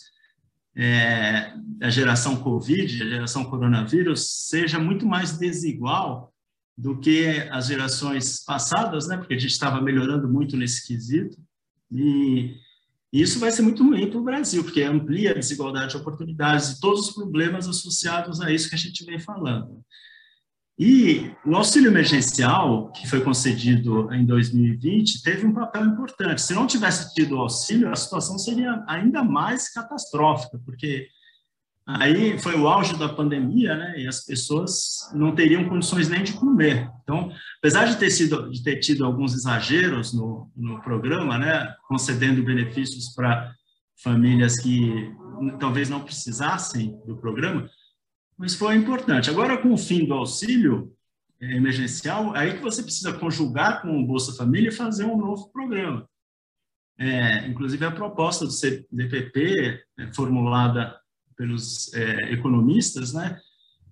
é, 0.77 1.53
a 1.81 1.89
geração 1.89 2.37
Covid, 2.37 3.03
a 3.03 3.09
geração 3.09 3.45
coronavírus, 3.45 4.49
seja 4.49 4.81
muito 4.81 5.07
mais 5.07 5.39
desigual 5.39 6.33
do 6.77 6.99
que 6.99 7.29
as 7.51 7.69
gerações 7.69 8.45
passadas, 8.45 9.07
né? 9.07 9.17
Porque 9.17 9.35
a 9.35 9.39
gente 9.39 9.53
estava 9.53 9.81
melhorando 9.81 10.29
muito 10.29 10.57
nesse 10.57 10.87
quesito 10.87 11.39
e 13.13 13.23
isso 13.23 13.39
vai 13.39 13.51
ser 13.51 13.63
muito 13.63 13.85
ruim 13.85 14.11
para 14.11 14.19
o 14.19 14.25
Brasil, 14.25 14.63
porque 14.65 14.83
amplia 14.83 15.31
a 15.31 15.35
desigualdade 15.35 15.93
de 15.93 15.97
oportunidades 15.97 16.71
e 16.71 16.81
todos 16.81 17.09
os 17.09 17.15
problemas 17.15 17.69
associados 17.69 18.41
a 18.41 18.51
isso 18.51 18.69
que 18.69 18.75
a 18.75 18.79
gente 18.79 19.05
vem 19.05 19.19
falando. 19.19 19.83
E 20.79 21.31
o 21.47 21.57
auxílio 21.57 21.91
emergencial, 21.91 22.93
que 22.93 23.09
foi 23.09 23.23
concedido 23.23 24.13
em 24.13 24.27
2020, 24.27 25.23
teve 25.23 25.47
um 25.47 25.55
papel 25.55 25.87
importante. 25.87 26.43
Se 26.43 26.55
não 26.55 26.67
tivesse 26.67 27.15
tido 27.15 27.37
o 27.37 27.41
auxílio, 27.41 27.91
a 27.91 27.97
situação 27.97 28.39
seria 28.39 28.85
ainda 28.87 29.25
mais 29.25 29.73
catastrófica, 29.73 30.61
porque 30.67 31.09
aí 31.87 32.37
foi 32.39 32.59
o 32.59 32.67
auge 32.67 32.99
da 32.99 33.09
pandemia, 33.09 33.77
né? 33.77 33.95
E 33.99 34.09
as 34.09 34.25
pessoas 34.25 35.09
não 35.15 35.35
teriam 35.35 35.69
condições 35.69 36.09
nem 36.09 36.25
de 36.25 36.33
comer. 36.33 36.91
Então, 37.03 37.31
apesar 37.59 37.85
de 37.87 37.97
ter 37.97 38.11
sido 38.11 38.51
de 38.51 38.63
ter 38.63 38.81
tido 38.81 39.05
alguns 39.05 39.35
exageros 39.35 40.13
no, 40.13 40.51
no 40.57 40.83
programa, 40.83 41.39
né, 41.39 41.75
concedendo 41.89 42.43
benefícios 42.43 43.15
para 43.15 43.55
famílias 44.03 44.59
que 44.59 45.15
talvez 45.61 45.89
não 45.89 46.01
precisassem 46.01 46.99
do 47.07 47.17
programa, 47.17 47.71
mas 48.37 48.55
foi 48.55 48.75
importante. 48.75 49.31
Agora, 49.31 49.57
com 49.57 49.73
o 49.73 49.79
fim 49.79 50.05
do 50.05 50.15
auxílio 50.15 50.93
é, 51.41 51.57
emergencial, 51.57 52.35
aí 52.35 52.55
que 52.57 52.63
você 52.63 52.83
precisa 52.83 53.13
conjugar 53.13 53.81
com 53.81 53.99
o 53.99 54.07
Bolsa 54.07 54.37
Família 54.37 54.71
e 54.71 54.73
fazer 54.73 55.05
um 55.05 55.17
novo 55.17 55.51
programa. 55.53 56.09
É, 56.99 57.47
inclusive, 57.47 57.85
a 57.85 57.91
proposta 57.91 58.45
do 58.45 58.51
CDPP, 58.51 59.83
é, 59.99 60.13
formulada 60.13 60.99
pelos 61.37 61.93
é, 61.95 62.33
economistas, 62.33 63.13
né, 63.13 63.39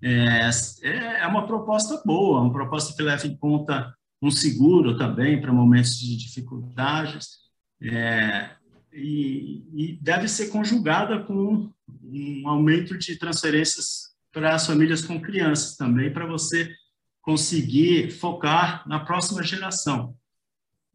é, 0.01 0.49
é, 0.83 1.21
é 1.21 1.27
uma 1.27 1.47
proposta 1.47 2.01
boa, 2.05 2.41
uma 2.41 2.53
proposta 2.53 2.93
que 2.95 3.01
leva 3.01 3.25
em 3.25 3.35
conta 3.35 3.93
um 4.21 4.31
seguro 4.31 4.97
também 4.97 5.39
para 5.39 5.53
momentos 5.53 5.99
de 5.99 6.15
dificuldades, 6.17 7.39
é, 7.81 8.51
e, 8.93 9.63
e, 9.73 9.99
deve 10.01 10.27
ser 10.27 10.47
conjugada 10.47 11.23
com 11.23 11.69
um 12.03 12.47
aumento 12.47 12.97
de 12.97 13.17
transferências 13.17 14.15
para 14.31 14.55
as 14.55 14.65
famílias 14.65 15.03
com 15.03 15.21
crianças 15.21 15.75
também, 15.75 16.11
para 16.11 16.25
você 16.25 16.73
conseguir 17.21 18.11
focar 18.11 18.87
na 18.87 18.99
próxima 18.99 19.43
geração. 19.43 20.15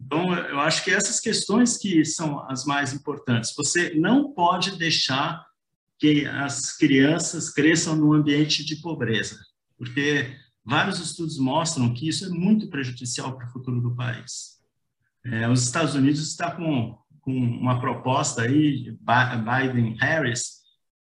Então, 0.01 0.33
eu 0.33 0.59
acho 0.61 0.83
que 0.83 0.91
essas 0.91 1.21
questões 1.21 1.77
que 1.77 2.05
são 2.05 2.41
as 2.49 2.65
mais 2.65 2.95
importantes. 2.95 3.55
Você 3.55 3.95
não 3.95 4.33
pode 4.33 4.79
deixar 4.79 5.45
que 6.01 6.25
as 6.27 6.75
crianças 6.77 7.51
cresçam 7.51 7.95
num 7.95 8.15
ambiente 8.15 8.65
de 8.65 8.77
pobreza, 8.77 9.39
porque 9.77 10.35
vários 10.65 10.99
estudos 10.99 11.39
mostram 11.39 11.93
que 11.93 12.09
isso 12.09 12.25
é 12.25 12.29
muito 12.31 12.71
prejudicial 12.71 13.37
para 13.37 13.47
o 13.47 13.53
futuro 13.53 13.83
do 13.83 13.95
país. 13.95 14.59
É, 15.23 15.47
os 15.47 15.63
Estados 15.63 15.95
Unidos 15.95 16.27
está 16.27 16.53
com, 16.53 16.99
com 17.21 17.33
uma 17.33 17.79
proposta 17.79 18.43
aí, 18.43 18.97
Biden-Harris, 18.99 20.61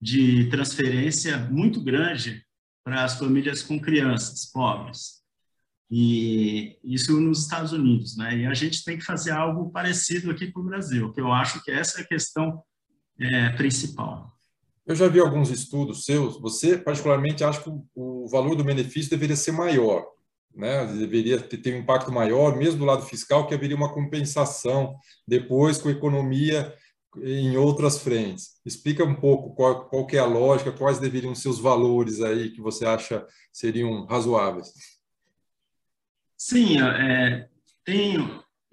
de 0.01 0.49
transferência 0.49 1.37
muito 1.37 1.79
grande 1.83 2.43
para 2.83 3.03
as 3.03 3.19
famílias 3.19 3.61
com 3.61 3.79
crianças 3.79 4.47
pobres. 4.51 5.21
E 5.91 6.79
isso 6.83 7.19
nos 7.19 7.41
Estados 7.41 7.71
Unidos, 7.71 8.17
né? 8.17 8.35
E 8.35 8.45
a 8.47 8.53
gente 8.55 8.83
tem 8.83 8.97
que 8.97 9.05
fazer 9.05 9.31
algo 9.31 9.69
parecido 9.69 10.31
aqui 10.31 10.47
para 10.47 10.61
o 10.61 10.65
Brasil, 10.65 11.11
que 11.13 11.21
eu 11.21 11.31
acho 11.31 11.61
que 11.63 11.69
essa 11.69 11.99
é 11.99 12.03
a 12.03 12.07
questão 12.07 12.63
é, 13.19 13.49
principal. 13.49 14.35
Eu 14.91 14.95
já 14.95 15.07
vi 15.07 15.21
alguns 15.21 15.49
estudos 15.49 16.03
seus. 16.03 16.37
Você, 16.41 16.77
particularmente, 16.77 17.45
acha 17.45 17.61
que 17.61 17.71
o 17.95 18.27
valor 18.27 18.57
do 18.57 18.63
benefício 18.63 19.09
deveria 19.09 19.37
ser 19.37 19.53
maior, 19.53 20.05
né? 20.53 20.85
Deveria 20.85 21.39
ter, 21.39 21.73
um 21.73 21.77
impacto 21.77 22.11
maior, 22.11 22.57
mesmo 22.57 22.79
do 22.79 22.85
lado 22.85 23.03
fiscal, 23.03 23.47
que 23.47 23.53
haveria 23.53 23.77
uma 23.77 23.93
compensação 23.93 24.93
depois 25.25 25.77
com 25.77 25.87
a 25.87 25.93
economia 25.93 26.75
em 27.23 27.55
outras 27.55 27.99
frentes. 27.99 28.59
Explica 28.65 29.05
um 29.05 29.15
pouco 29.15 29.55
qual, 29.55 29.85
qual 29.85 30.05
que 30.05 30.17
é 30.17 30.19
a 30.19 30.25
lógica, 30.25 30.73
quais 30.73 30.99
deveriam 30.99 31.33
ser 31.33 31.47
os 31.47 31.59
valores 31.59 32.21
aí 32.21 32.49
que 32.49 32.59
você 32.59 32.85
acha 32.85 33.25
seriam 33.49 34.05
razoáveis. 34.07 34.73
Sim, 36.35 36.81
é, 36.81 37.47
tem 37.85 38.17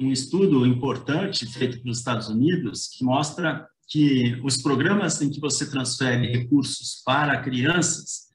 um 0.01 0.11
estudo 0.11 0.67
importante 0.67 1.47
feito 1.47 1.81
nos 1.87 1.99
Estados 1.99 2.29
Unidos 2.29 2.89
que 2.89 3.05
mostra 3.05 3.69
que 3.89 4.39
os 4.45 4.61
programas 4.61 5.21
em 5.23 5.31
que 5.31 5.41
você 5.41 5.69
transfere 5.69 6.31
recursos 6.31 7.03
para 7.05 7.41
crianças, 7.43 8.29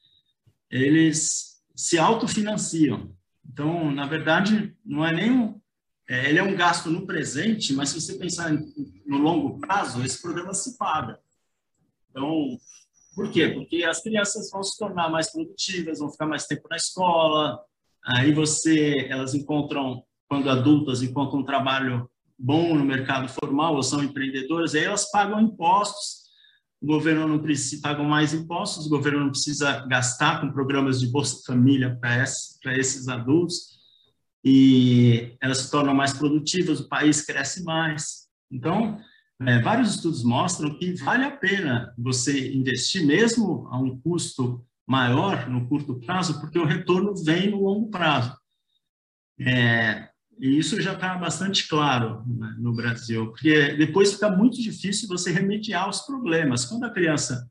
eles 0.69 1.61
se 1.75 1.99
autofinanciam. 1.99 3.15
Então, 3.45 3.91
na 3.91 4.07
verdade, 4.07 4.75
não 4.83 5.05
é 5.05 5.13
nem 5.13 5.31
um, 5.31 5.61
é, 6.09 6.29
ele 6.29 6.39
é 6.39 6.43
um 6.43 6.55
gasto 6.55 6.89
no 6.89 7.05
presente, 7.05 7.71
mas 7.73 7.89
se 7.89 8.01
você 8.01 8.15
pensar 8.15 8.51
no 9.05 9.17
longo 9.17 9.59
prazo, 9.59 10.03
esse 10.03 10.19
programa 10.19 10.53
se 10.55 10.75
paga. 10.75 11.19
Então, 12.09 12.57
por 13.15 13.31
quê? 13.31 13.49
Porque 13.49 13.83
as 13.83 14.01
crianças 14.01 14.49
vão 14.49 14.63
se 14.63 14.77
tornar 14.77 15.09
mais 15.09 15.31
produtivas, 15.31 15.99
vão 15.99 16.11
ficar 16.11 16.25
mais 16.25 16.47
tempo 16.47 16.67
na 16.67 16.75
escola, 16.75 17.59
aí 18.03 18.33
você, 18.33 19.07
elas 19.07 19.35
encontram, 19.35 20.03
quando 20.27 20.49
adultas, 20.49 21.03
encontram 21.03 21.41
um 21.41 21.45
trabalho 21.45 22.09
bom 22.43 22.75
no 22.75 22.83
mercado 22.83 23.29
formal, 23.29 23.75
ou 23.75 23.81
são 23.81 24.03
empreendedoras, 24.03 24.75
aí 24.75 24.83
elas 24.83 25.09
pagam 25.09 25.39
impostos, 25.39 26.23
o 26.81 26.85
governo 26.85 27.25
não 27.25 27.39
precisa, 27.39 27.81
pagam 27.81 28.03
mais 28.03 28.33
impostos, 28.33 28.85
o 28.85 28.89
governo 28.89 29.21
não 29.21 29.29
precisa 29.29 29.85
gastar 29.87 30.41
com 30.41 30.51
programas 30.51 30.99
de 30.99 31.07
Bolsa 31.07 31.41
Família 31.47 31.97
para 32.01 32.77
esses 32.77 33.07
adultos, 33.07 33.79
e 34.43 35.37
elas 35.41 35.59
se 35.59 35.71
tornam 35.71 35.95
mais 35.95 36.11
produtivas, 36.11 36.81
o 36.81 36.89
país 36.89 37.21
cresce 37.21 37.63
mais. 37.63 38.27
Então, 38.51 38.99
é, 39.41 39.61
vários 39.61 39.95
estudos 39.95 40.21
mostram 40.21 40.77
que 40.77 40.95
vale 40.95 41.23
a 41.23 41.31
pena 41.31 41.93
você 41.97 42.53
investir 42.53 43.05
mesmo 43.05 43.69
a 43.71 43.77
um 43.77 43.97
custo 44.01 44.65
maior 44.85 45.49
no 45.49 45.65
curto 45.69 45.95
prazo, 46.01 46.41
porque 46.41 46.59
o 46.59 46.65
retorno 46.65 47.15
vem 47.23 47.51
no 47.51 47.63
longo 47.63 47.89
prazo. 47.89 48.37
É, 49.39 50.09
e 50.43 50.59
isso 50.59 50.81
já 50.81 50.91
está 50.91 51.15
bastante 51.15 51.69
claro 51.69 52.21
né, 52.27 52.53
no 52.59 52.75
Brasil, 52.75 53.27
porque 53.27 53.77
depois 53.77 54.11
fica 54.11 54.29
muito 54.29 54.61
difícil 54.61 55.07
você 55.07 55.31
remediar 55.31 55.89
os 55.89 56.01
problemas. 56.01 56.65
Quando 56.65 56.83
a 56.83 56.89
criança 56.89 57.49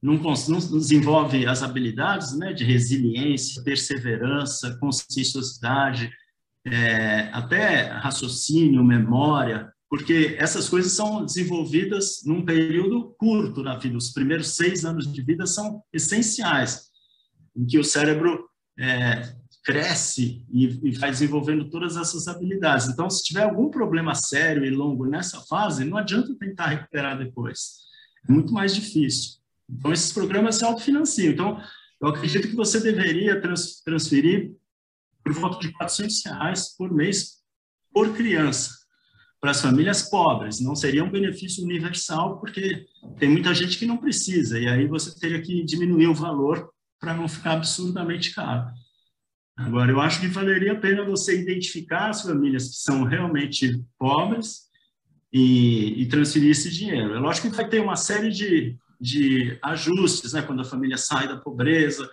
não, 0.00 0.14
não 0.14 0.78
desenvolve 0.78 1.44
as 1.48 1.64
habilidades 1.64 2.38
né, 2.38 2.52
de 2.52 2.62
resiliência, 2.62 3.60
perseverança, 3.64 4.78
conscienciosidade, 4.78 6.12
é, 6.64 7.28
até 7.32 7.88
raciocínio, 7.88 8.84
memória, 8.84 9.68
porque 9.90 10.36
essas 10.38 10.68
coisas 10.68 10.92
são 10.92 11.24
desenvolvidas 11.24 12.22
num 12.24 12.44
período 12.44 13.16
curto 13.18 13.64
na 13.64 13.76
vida. 13.76 13.96
Os 13.96 14.12
primeiros 14.12 14.54
seis 14.54 14.84
anos 14.84 15.12
de 15.12 15.22
vida 15.22 15.44
são 15.44 15.82
essenciais, 15.92 16.84
em 17.56 17.66
que 17.66 17.80
o 17.80 17.84
cérebro 17.84 18.48
é, 18.78 19.34
cresce 19.68 20.46
e, 20.50 20.64
e 20.82 20.92
vai 20.92 21.10
desenvolvendo 21.10 21.68
todas 21.68 21.98
essas 21.98 22.26
habilidades. 22.26 22.88
Então, 22.88 23.10
se 23.10 23.22
tiver 23.22 23.42
algum 23.42 23.68
problema 23.68 24.14
sério 24.14 24.64
e 24.64 24.70
longo 24.70 25.04
nessa 25.04 25.42
fase, 25.42 25.84
não 25.84 25.98
adianta 25.98 26.34
tentar 26.36 26.68
recuperar 26.68 27.18
depois. 27.18 27.80
É 28.26 28.32
muito 28.32 28.50
mais 28.50 28.74
difícil. 28.74 29.34
Então, 29.68 29.92
esses 29.92 30.10
programas 30.10 30.56
se 30.56 30.64
autofinanciam. 30.64 31.34
Então, 31.34 31.62
eu 32.00 32.08
acredito 32.08 32.48
que 32.48 32.56
você 32.56 32.80
deveria 32.80 33.42
trans, 33.42 33.82
transferir 33.84 34.54
por 35.22 35.34
volta 35.34 35.58
de 35.58 35.70
400 35.70 36.24
reais 36.24 36.74
por 36.74 36.90
mês 36.90 37.42
por 37.92 38.16
criança 38.16 38.70
para 39.38 39.50
as 39.50 39.60
famílias 39.60 40.08
pobres. 40.08 40.60
Não 40.60 40.74
seria 40.74 41.04
um 41.04 41.10
benefício 41.10 41.62
universal, 41.62 42.40
porque 42.40 42.86
tem 43.18 43.28
muita 43.28 43.52
gente 43.52 43.78
que 43.78 43.84
não 43.84 43.98
precisa, 43.98 44.58
e 44.58 44.66
aí 44.66 44.86
você 44.86 45.14
teria 45.20 45.42
que 45.42 45.62
diminuir 45.62 46.06
o 46.06 46.14
valor 46.14 46.70
para 46.98 47.12
não 47.12 47.28
ficar 47.28 47.52
absurdamente 47.52 48.34
caro. 48.34 48.72
Agora, 49.58 49.90
eu 49.90 50.00
acho 50.00 50.20
que 50.20 50.28
valeria 50.28 50.72
a 50.72 50.78
pena 50.78 51.04
você 51.04 51.40
identificar 51.40 52.10
as 52.10 52.22
famílias 52.22 52.68
que 52.68 52.76
são 52.76 53.02
realmente 53.02 53.84
pobres 53.98 54.68
e, 55.32 56.00
e 56.00 56.06
transferir 56.06 56.52
esse 56.52 56.70
dinheiro. 56.70 57.14
É 57.14 57.18
lógico 57.18 57.50
que 57.50 57.56
vai 57.56 57.68
ter 57.68 57.80
uma 57.80 57.96
série 57.96 58.30
de, 58.30 58.76
de 59.00 59.58
ajustes, 59.60 60.32
né? 60.32 60.42
quando 60.42 60.60
a 60.60 60.64
família 60.64 60.96
sai 60.96 61.26
da 61.26 61.36
pobreza, 61.36 62.08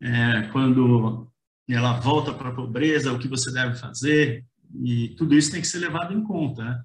é, 0.00 0.42
quando 0.52 1.28
ela 1.68 1.98
volta 1.98 2.32
para 2.32 2.50
a 2.50 2.54
pobreza, 2.54 3.12
o 3.12 3.18
que 3.18 3.26
você 3.26 3.52
deve 3.52 3.74
fazer, 3.74 4.44
e 4.84 5.16
tudo 5.16 5.34
isso 5.34 5.50
tem 5.50 5.60
que 5.60 5.66
ser 5.66 5.78
levado 5.78 6.14
em 6.14 6.22
conta. 6.22 6.62
Né? 6.62 6.82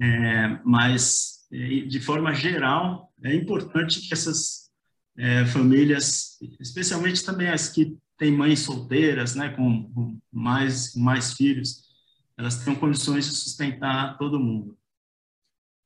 É, 0.00 0.60
mas, 0.64 1.46
de 1.50 2.00
forma 2.00 2.32
geral, 2.32 3.12
é 3.22 3.34
importante 3.34 4.00
que 4.00 4.14
essas 4.14 4.70
é, 5.18 5.44
famílias, 5.44 6.38
especialmente 6.58 7.22
também 7.22 7.48
as 7.48 7.68
que 7.68 7.94
têm 8.22 8.30
mães 8.30 8.60
solteiras, 8.60 9.34
né, 9.34 9.48
com, 9.48 9.92
com 9.92 10.16
mais, 10.30 10.94
mais 10.94 11.32
filhos, 11.32 11.88
elas 12.38 12.62
tenham 12.62 12.78
condições 12.78 13.26
de 13.26 13.32
sustentar 13.32 14.16
todo 14.16 14.38
mundo. 14.38 14.78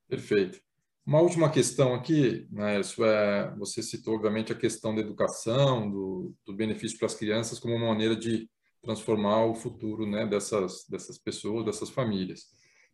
Perfeito. 0.06 0.60
Uma 1.06 1.20
última 1.20 1.48
questão 1.48 1.94
aqui, 1.94 2.46
né, 2.50 2.78
é, 2.78 3.54
você 3.56 3.82
citou, 3.82 4.16
obviamente, 4.16 4.52
a 4.52 4.56
questão 4.56 4.94
da 4.94 5.00
educação, 5.00 5.90
do, 5.90 6.34
do 6.44 6.52
benefício 6.52 6.98
para 6.98 7.06
as 7.06 7.14
crianças 7.14 7.58
como 7.58 7.74
uma 7.74 7.88
maneira 7.88 8.14
de 8.14 8.50
transformar 8.82 9.46
o 9.46 9.54
futuro 9.54 10.06
né, 10.06 10.26
dessas, 10.26 10.84
dessas 10.90 11.16
pessoas, 11.16 11.64
dessas 11.64 11.88
famílias. 11.88 12.48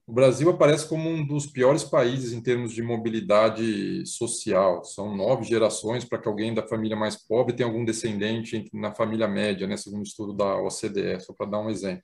O 0.04 0.12
Brasil 0.12 0.50
aparece 0.50 0.88
como 0.88 1.08
um 1.08 1.24
dos 1.24 1.46
piores 1.46 1.84
países 1.84 2.32
em 2.32 2.42
termos 2.42 2.72
de 2.72 2.82
mobilidade 2.82 4.04
social. 4.04 4.84
São 4.84 5.16
nove 5.16 5.44
gerações 5.44 6.04
para 6.04 6.18
que 6.18 6.28
alguém 6.28 6.52
da 6.52 6.66
família 6.66 6.96
mais 6.96 7.16
pobre 7.16 7.54
tenha 7.54 7.68
algum 7.68 7.84
descendente 7.84 8.68
na 8.72 8.92
família 8.92 9.28
média, 9.28 9.66
né, 9.66 9.76
segundo 9.76 10.00
o 10.00 10.06
estudo 10.06 10.32
da 10.32 10.56
OCDE, 10.56 11.20
só 11.20 11.32
para 11.32 11.50
dar 11.50 11.60
um 11.60 11.70
exemplo. 11.70 12.02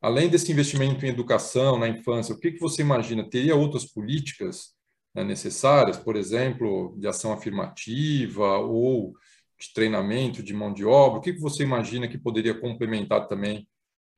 Além 0.00 0.30
desse 0.30 0.50
investimento 0.50 1.04
em 1.04 1.10
educação, 1.10 1.78
na 1.78 1.88
infância, 1.88 2.34
o 2.34 2.38
que, 2.38 2.52
que 2.52 2.60
você 2.60 2.80
imagina? 2.80 3.28
Teria 3.28 3.54
outras 3.54 3.84
políticas 3.84 4.74
né, 5.14 5.22
necessárias, 5.22 5.98
por 5.98 6.16
exemplo, 6.16 6.96
de 6.98 7.06
ação 7.06 7.32
afirmativa 7.34 8.58
ou 8.58 9.12
de 9.60 9.72
treinamento 9.74 10.42
de 10.42 10.54
mão 10.54 10.72
de 10.72 10.86
obra? 10.86 11.18
O 11.18 11.22
que, 11.22 11.34
que 11.34 11.40
você 11.40 11.62
imagina 11.64 12.08
que 12.08 12.16
poderia 12.16 12.58
complementar 12.58 13.28
também 13.28 13.68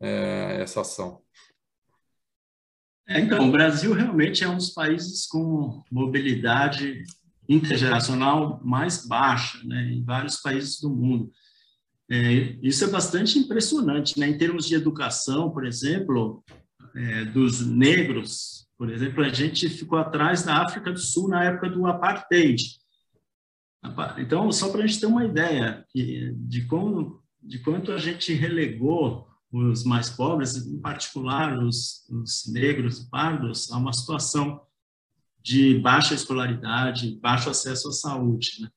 é, 0.00 0.58
essa 0.60 0.82
ação? 0.82 1.20
É, 3.08 3.20
então, 3.20 3.48
o 3.48 3.52
Brasil 3.52 3.92
realmente 3.92 4.44
é 4.44 4.48
um 4.48 4.56
dos 4.56 4.70
países 4.70 5.26
com 5.26 5.82
mobilidade 5.90 7.02
intergeracional 7.48 8.60
mais 8.64 9.06
baixa, 9.06 9.58
né, 9.64 9.90
em 9.92 10.04
vários 10.04 10.36
países 10.36 10.80
do 10.80 10.88
mundo. 10.88 11.30
É, 12.10 12.56
isso 12.62 12.84
é 12.84 12.88
bastante 12.88 13.38
impressionante, 13.38 14.18
né? 14.18 14.28
Em 14.28 14.36
termos 14.36 14.66
de 14.66 14.74
educação, 14.74 15.50
por 15.50 15.64
exemplo, 15.64 16.44
é, 16.94 17.24
dos 17.24 17.64
negros, 17.66 18.66
por 18.76 18.90
exemplo, 18.90 19.24
a 19.24 19.28
gente 19.28 19.68
ficou 19.68 19.98
atrás 19.98 20.42
da 20.42 20.62
África 20.62 20.92
do 20.92 20.98
Sul 20.98 21.28
na 21.28 21.44
época 21.44 21.70
do 21.70 21.86
apartheid. 21.86 22.78
Então, 24.18 24.50
só 24.52 24.70
para 24.70 24.84
a 24.84 24.86
gente 24.86 25.00
ter 25.00 25.06
uma 25.06 25.24
ideia 25.24 25.84
de 25.94 26.64
como, 26.66 27.22
de 27.42 27.58
quanto 27.60 27.92
a 27.92 27.98
gente 27.98 28.32
relegou 28.32 29.26
os 29.52 29.84
mais 29.84 30.08
pobres, 30.08 30.56
em 30.56 30.78
particular 30.78 31.58
os, 31.62 32.08
os 32.08 32.46
negros 32.50 33.00
e 33.00 33.10
pardos, 33.10 33.70
a 33.70 33.76
uma 33.76 33.92
situação 33.92 34.62
de 35.42 35.78
baixa 35.80 36.14
escolaridade, 36.14 37.18
baixo 37.20 37.50
acesso 37.50 37.88
à 37.88 37.92
saúde. 37.92 38.62
Né? 38.62 38.68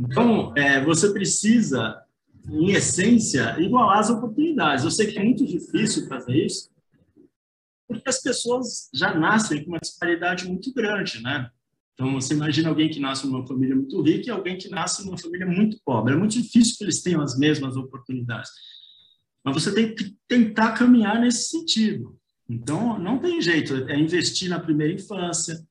Então, 0.00 0.52
é, 0.56 0.84
você 0.84 1.12
precisa, 1.12 2.02
em 2.48 2.70
essência, 2.70 3.56
igualar 3.60 3.98
as 3.98 4.10
oportunidades. 4.10 4.84
Eu 4.84 4.90
sei 4.90 5.06
que 5.06 5.18
é 5.18 5.22
muito 5.22 5.46
difícil 5.46 6.08
fazer 6.08 6.46
isso, 6.46 6.70
porque 7.86 8.08
as 8.08 8.20
pessoas 8.20 8.90
já 8.92 9.14
nascem 9.14 9.62
com 9.62 9.70
uma 9.70 9.78
disparidade 9.78 10.46
muito 10.46 10.72
grande, 10.74 11.22
né? 11.22 11.50
Então, 11.94 12.12
você 12.14 12.34
imagina 12.34 12.68
alguém 12.68 12.88
que 12.88 13.00
nasce 13.00 13.26
numa 13.26 13.46
família 13.46 13.74
muito 13.74 14.00
rica 14.02 14.28
e 14.28 14.30
alguém 14.30 14.56
que 14.56 14.68
nasce 14.68 15.04
numa 15.04 15.18
família 15.18 15.46
muito 15.46 15.80
pobre. 15.84 16.14
É 16.14 16.16
muito 16.16 16.40
difícil 16.40 16.76
que 16.76 16.84
eles 16.84 17.02
tenham 17.02 17.20
as 17.20 17.36
mesmas 17.36 17.76
oportunidades. 17.76 18.50
Mas 19.52 19.62
você 19.62 19.74
tem 19.74 19.94
que 19.94 20.16
tentar 20.26 20.72
caminhar 20.72 21.20
nesse 21.20 21.48
sentido. 21.48 22.16
Então, 22.48 22.98
não 22.98 23.18
tem 23.18 23.40
jeito, 23.42 23.74
é 23.88 23.98
investir 23.98 24.48
na 24.48 24.58
primeira 24.58 24.92
infância, 24.92 25.62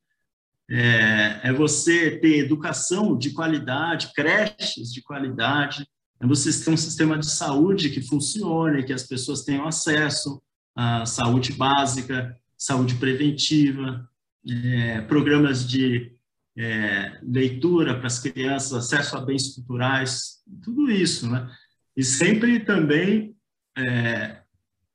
é, 0.69 1.39
é 1.43 1.53
você 1.53 2.17
ter 2.19 2.39
educação 2.39 3.17
de 3.17 3.31
qualidade, 3.31 4.11
creches 4.13 4.91
de 4.91 5.01
qualidade, 5.01 5.87
é 6.19 6.27
você 6.27 6.51
ter 6.63 6.71
um 6.71 6.77
sistema 6.77 7.17
de 7.17 7.29
saúde 7.29 7.89
que 7.89 8.01
funcione, 8.01 8.83
que 8.83 8.93
as 8.93 9.03
pessoas 9.03 9.43
tenham 9.43 9.67
acesso 9.67 10.41
à 10.75 11.05
saúde 11.05 11.53
básica, 11.53 12.35
saúde 12.57 12.95
preventiva, 12.95 14.07
é, 14.49 15.01
programas 15.01 15.67
de 15.67 16.11
é, 16.57 17.19
leitura 17.21 17.95
para 17.95 18.07
as 18.07 18.19
crianças, 18.19 18.73
acesso 18.73 19.15
a 19.15 19.21
bens 19.21 19.55
culturais, 19.55 20.41
tudo 20.63 20.89
isso, 20.89 21.29
né? 21.29 21.49
E 21.95 22.03
sempre 22.03 22.59
também 22.59 23.36
é, 23.77 24.41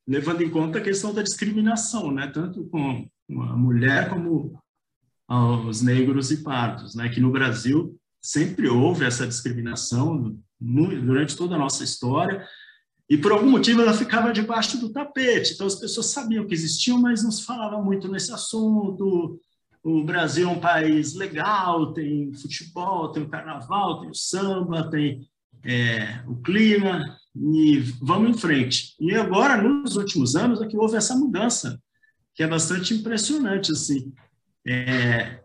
levando 0.07 0.42
em 0.42 0.51
conta 0.51 0.79
a 0.79 0.83
questão 0.83 1.14
da 1.14 1.23
discriminação, 1.23 2.11
né? 2.11 2.27
Tanto 2.27 2.64
com 2.64 3.09
a 3.31 3.57
mulher 3.57 4.09
como 4.09 4.61
os 5.29 5.81
negros 5.81 6.31
e 6.31 6.42
pardos, 6.42 6.95
né? 6.95 7.09
Que 7.09 7.21
no 7.21 7.31
Brasil 7.31 7.99
sempre 8.21 8.68
houve 8.68 9.05
essa 9.05 9.27
discriminação 9.27 10.37
durante 10.61 11.37
toda 11.37 11.57
a 11.57 11.59
nossa 11.59 11.83
história 11.83 12.47
e 13.09 13.18
por 13.18 13.33
algum 13.33 13.51
motivo 13.51 13.83
ela 13.83 13.95
ficava 13.95 14.33
debaixo 14.33 14.79
do 14.79 14.92
tapete. 14.92 15.55
Então 15.55 15.66
as 15.66 15.75
pessoas 15.75 16.07
sabiam 16.07 16.47
que 16.47 16.55
existiam, 16.55 16.99
mas 16.99 17.23
não 17.23 17.31
se 17.31 17.45
falava 17.45 17.81
muito 17.83 18.09
nesse 18.09 18.33
assunto 18.33 19.40
o 19.83 20.05
Brasil 20.05 20.49
é 20.49 20.53
um 20.53 20.61
país 20.61 21.14
legal, 21.14 21.92
tem 21.92 22.33
futebol, 22.35 23.11
tem 23.11 23.23
o 23.23 23.29
carnaval, 23.29 24.01
tem 24.01 24.11
o 24.11 24.14
samba, 24.14 24.88
tem 24.88 25.29
é, 25.64 26.23
o 26.27 26.37
clima, 26.37 27.18
e 27.35 27.79
vamos 28.01 28.31
em 28.31 28.38
frente. 28.38 28.95
E 29.01 29.14
agora, 29.14 29.61
nos 29.61 29.97
últimos 29.97 30.37
anos, 30.37 30.61
é 30.61 30.66
que 30.66 30.77
houve 30.77 30.97
essa 30.97 31.14
mudança, 31.16 31.81
que 32.35 32.42
é 32.42 32.47
bastante 32.47 32.95
impressionante. 32.95 33.73
Assim. 33.73 34.12
É, 34.66 35.40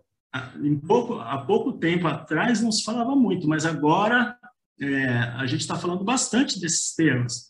em 0.62 0.78
pouco, 0.78 1.16
há 1.16 1.38
pouco 1.46 1.74
tempo 1.74 2.08
atrás 2.08 2.62
não 2.62 2.72
se 2.72 2.84
falava 2.84 3.16
muito, 3.16 3.48
mas 3.48 3.66
agora 3.66 4.38
é, 4.80 5.08
a 5.08 5.46
gente 5.46 5.62
está 5.62 5.78
falando 5.78 6.04
bastante 6.04 6.60
desses 6.60 6.94
temas. 6.94 7.48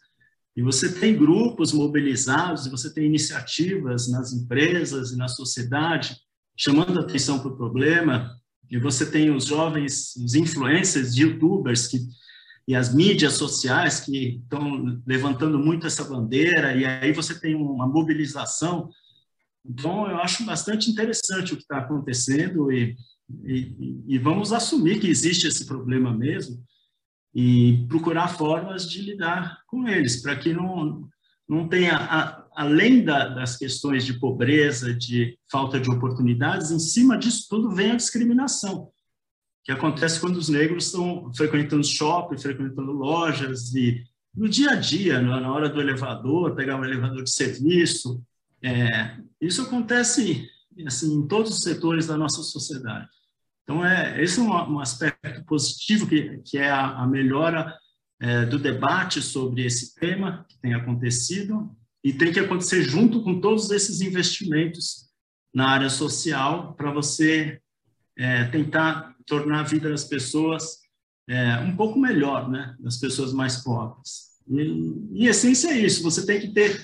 E 0.56 0.62
você 0.62 0.92
tem 0.92 1.16
grupos 1.16 1.72
mobilizados, 1.72 2.68
você 2.68 2.92
tem 2.92 3.06
iniciativas 3.06 4.10
nas 4.10 4.34
empresas 4.34 5.12
e 5.12 5.18
na 5.18 5.28
sociedade 5.28 6.18
chamando 6.58 7.00
atenção 7.00 7.40
para 7.40 7.52
o 7.52 7.56
problema, 7.56 8.36
e 8.70 8.80
você 8.80 9.10
tem 9.10 9.30
os 9.30 9.46
jovens, 9.46 10.16
os 10.16 10.34
influencers, 10.34 11.16
youtubers 11.16 11.88
que, 11.88 12.00
e 12.68 12.76
as 12.76 12.94
mídias 12.94 13.34
sociais 13.34 14.02
que 14.02 14.42
estão 14.44 15.02
levantando 15.08 15.58
muito 15.58 15.88
essa 15.88 16.04
bandeira, 16.04 16.76
e 16.76 16.86
aí 16.86 17.14
você 17.14 17.40
tem 17.40 17.56
uma 17.56 17.88
mobilização. 17.88 18.90
Então, 19.66 20.10
eu 20.10 20.18
acho 20.18 20.46
bastante 20.46 20.92
interessante 20.92 21.54
o 21.54 21.56
que 21.56 21.62
está 21.62 21.78
acontecendo 21.78 22.70
e, 22.72 22.96
e, 23.46 24.04
e 24.08 24.20
vamos 24.20 24.52
assumir 24.52 25.00
que 25.00 25.08
existe 25.08 25.48
esse 25.48 25.66
problema 25.66 26.14
mesmo 26.14 26.62
e 27.34 27.86
procurar 27.88 28.30
formas 28.30 28.90
de 28.90 29.02
lidar 29.02 29.60
com 29.68 29.88
eles, 29.88 30.22
para 30.22 30.36
que 30.36 30.54
não, 30.54 31.08
não 31.48 31.70
tenha 31.70 31.96
a, 31.96 32.48
além 32.56 33.04
da, 33.04 33.30
das 33.30 33.56
questões 33.56 34.06
de 34.06 34.20
pobreza, 34.20 34.94
de 34.94 35.38
falta 35.50 35.80
de 35.80 35.90
oportunidades, 35.90 36.72
em 36.72 36.80
cima 36.80 37.18
disso 37.18 37.46
tudo 37.50 37.70
vem 37.70 37.92
a 37.92 37.96
discriminação, 37.96 38.90
que 39.68 39.74
acontece 39.74 40.22
quando 40.22 40.38
os 40.38 40.48
negros 40.48 40.86
estão 40.86 41.30
frequentando 41.34 41.84
shopping, 41.84 42.38
frequentando 42.38 42.94
lojas 42.94 43.76
e 43.76 44.02
no 44.34 44.48
dia 44.48 44.72
a 44.72 44.76
dia, 44.76 45.20
na 45.20 45.52
hora 45.52 45.68
do 45.68 45.82
elevador, 45.82 46.56
pegar 46.56 46.78
um 46.78 46.86
elevador 46.86 47.22
de 47.22 47.30
serviço, 47.30 48.24
é, 48.64 49.18
isso 49.42 49.64
acontece 49.64 50.48
assim, 50.86 51.16
em 51.18 51.28
todos 51.28 51.52
os 51.52 51.64
setores 51.64 52.08
da 52.08 52.16
nossa 52.16 52.42
sociedade. 52.44 53.10
Então, 53.64 53.86
é, 53.86 54.24
esse 54.24 54.40
é 54.40 54.44
um, 54.44 54.52
um 54.52 54.80
aspecto 54.80 55.44
positivo, 55.44 56.08
que, 56.08 56.38
que 56.46 56.58
é 56.58 56.70
a, 56.70 57.00
a 57.00 57.08
melhora 57.08 57.76
é, 58.22 58.46
do 58.46 58.58
debate 58.58 59.22
sobre 59.22 59.66
esse 59.66 59.96
tema 59.96 60.46
que 60.48 60.58
tem 60.60 60.76
acontecido, 60.76 61.76
e 62.02 62.14
tem 62.14 62.32
que 62.32 62.40
acontecer 62.40 62.84
junto 62.84 63.22
com 63.22 63.42
todos 63.42 63.70
esses 63.70 64.00
investimentos 64.00 65.10
na 65.54 65.68
área 65.68 65.90
social 65.90 66.74
para 66.76 66.90
você 66.90 67.60
é, 68.18 68.46
tentar 68.46 69.16
tornar 69.26 69.62
a 69.62 69.64
vida 69.64 69.90
das 69.90 70.04
pessoas 70.04 70.80
é, 71.30 71.58
um 71.60 71.76
pouco 71.76 72.00
melhor, 72.00 72.50
né? 72.50 72.76
Das 72.80 72.98
pessoas 72.98 73.34
mais 73.34 73.58
pobres. 73.58 74.28
E, 74.50 74.62
em 75.12 75.26
essência 75.26 75.70
é 75.70 75.78
isso. 75.78 76.04
Você 76.04 76.26
tem 76.26 76.40
que 76.40 76.50
ter 76.50 76.82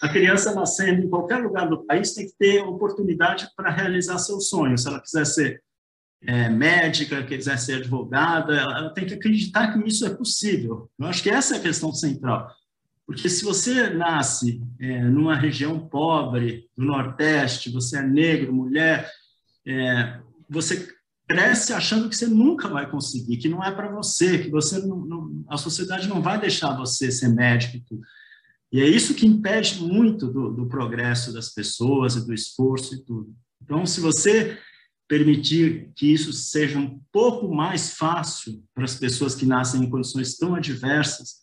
a 0.00 0.08
criança 0.08 0.52
nascendo 0.52 1.02
em 1.02 1.08
qualquer 1.08 1.36
lugar 1.36 1.68
do 1.68 1.84
país 1.84 2.12
tem 2.12 2.26
que 2.26 2.34
ter 2.36 2.60
oportunidade 2.62 3.48
para 3.56 3.70
realizar 3.70 4.18
seus 4.18 4.48
sonhos. 4.48 4.82
Se 4.82 4.88
ela 4.88 5.00
quiser 5.00 5.24
ser 5.24 5.62
é, 6.22 6.48
médica, 6.48 7.22
quiser 7.22 7.56
ser 7.56 7.74
advogada, 7.74 8.52
ela, 8.52 8.78
ela 8.78 8.90
tem 8.90 9.06
que 9.06 9.14
acreditar 9.14 9.72
que 9.72 9.88
isso 9.88 10.04
é 10.04 10.10
possível. 10.10 10.90
Eu 10.98 11.06
acho 11.06 11.22
que 11.22 11.30
essa 11.30 11.54
é 11.54 11.58
a 11.58 11.62
questão 11.62 11.92
central. 11.92 12.50
Porque 13.06 13.28
se 13.28 13.44
você 13.44 13.90
nasce 13.90 14.60
é, 14.80 15.02
numa 15.02 15.36
região 15.36 15.78
pobre 15.78 16.68
do 16.76 16.84
Nordeste, 16.84 17.70
você 17.70 17.98
é 17.98 18.02
negro, 18.02 18.52
mulher, 18.52 19.08
é, 19.66 20.18
você 20.52 20.88
cresce 21.28 21.72
achando 21.72 22.08
que 22.08 22.16
você 22.16 22.26
nunca 22.26 22.68
vai 22.68 22.90
conseguir, 22.90 23.38
que 23.38 23.48
não 23.48 23.62
é 23.62 23.70
para 23.70 23.90
você, 23.90 24.38
que 24.38 24.50
você 24.50 24.78
não, 24.80 24.98
não, 25.04 25.44
a 25.48 25.56
sociedade 25.56 26.08
não 26.08 26.20
vai 26.20 26.38
deixar 26.40 26.76
você 26.76 27.10
ser 27.10 27.28
médico 27.28 27.78
e 28.72 28.80
é 28.80 28.86
isso 28.86 29.14
que 29.14 29.26
impede 29.26 29.82
muito 29.82 30.28
do, 30.28 30.50
do 30.50 30.66
progresso 30.66 31.32
das 31.32 31.50
pessoas 31.50 32.16
e 32.16 32.26
do 32.26 32.32
esforço 32.32 32.94
e 32.94 33.04
tudo. 33.04 33.36
Então, 33.62 33.84
se 33.84 34.00
você 34.00 34.58
permitir 35.06 35.92
que 35.94 36.10
isso 36.10 36.32
seja 36.32 36.78
um 36.78 36.98
pouco 37.12 37.54
mais 37.54 37.92
fácil 37.92 38.64
para 38.74 38.84
as 38.84 38.94
pessoas 38.94 39.34
que 39.34 39.44
nascem 39.44 39.82
em 39.82 39.90
condições 39.90 40.38
tão 40.38 40.54
adversas, 40.54 41.42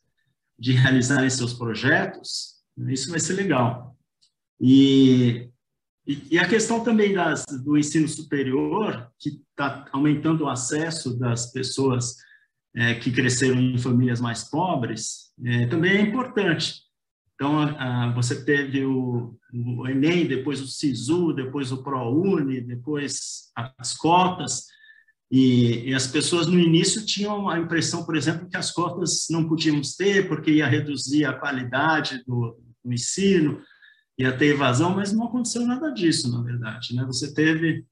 de 0.58 0.74
realizarem 0.74 1.30
seus 1.30 1.54
projetos, 1.54 2.56
isso 2.88 3.12
vai 3.12 3.20
ser 3.20 3.34
legal. 3.34 3.96
E, 4.60 5.50
e, 6.10 6.24
e 6.32 6.40
a 6.40 6.48
questão 6.48 6.84
também 6.84 7.14
das, 7.14 7.46
do 7.64 7.78
ensino 7.78 8.08
superior, 8.08 9.12
que 9.20 9.30
está 9.30 9.86
aumentando 9.92 10.46
o 10.46 10.50
acesso 10.50 11.20
das 11.20 11.52
pessoas 11.52 12.16
é, 12.76 12.96
que 12.96 13.12
cresceram 13.12 13.60
em 13.60 13.78
famílias 13.78 14.20
mais 14.20 14.44
pobres, 14.44 15.32
é, 15.46 15.68
também 15.68 15.98
é 15.98 16.02
importante, 16.02 16.82
Então, 17.36 17.54
você 18.16 18.44
teve 18.44 18.84
o, 18.84 19.38
o, 19.54 19.88
Enem, 19.88 20.28
depois 20.28 20.60
o 20.60 20.68
SISU, 20.68 21.32
depois 21.32 21.72
o 21.72 21.84
ProUni, 21.84 22.60
depois 22.60 23.52
as 23.78 23.96
cotas, 23.96 24.66
e, 25.32 25.90
e, 25.90 25.94
as 25.94 26.08
pessoas 26.08 26.48
no 26.48 26.60
início 26.60 27.06
tinham 27.06 27.48
a 27.48 27.60
impressão, 27.60 28.04
por 28.04 28.18
exemplo, 28.18 28.50
que 28.50 28.58
as 28.58 28.72
cotas 28.72 29.28
não 29.30 29.48
podíamos 29.48 29.96
ter 29.96 30.28
porque 30.28 30.50
ia 30.50 30.66
reduzir 30.66 31.24
a 31.26 31.34
qualidade 31.34 32.24
do, 32.26 32.58
do 32.84 32.92
ensino, 32.92 33.62
ia 34.20 34.38
ter 34.38 34.48
evasão, 34.48 34.96
mas 34.96 35.14
não 35.14 35.26
aconteceu 35.26 35.66
nada 35.66 35.90
disso, 35.92 36.30
na 36.30 36.44
verdade. 36.44 36.94
Né? 36.94 37.06
Você 37.06 37.34
teve 37.34 37.86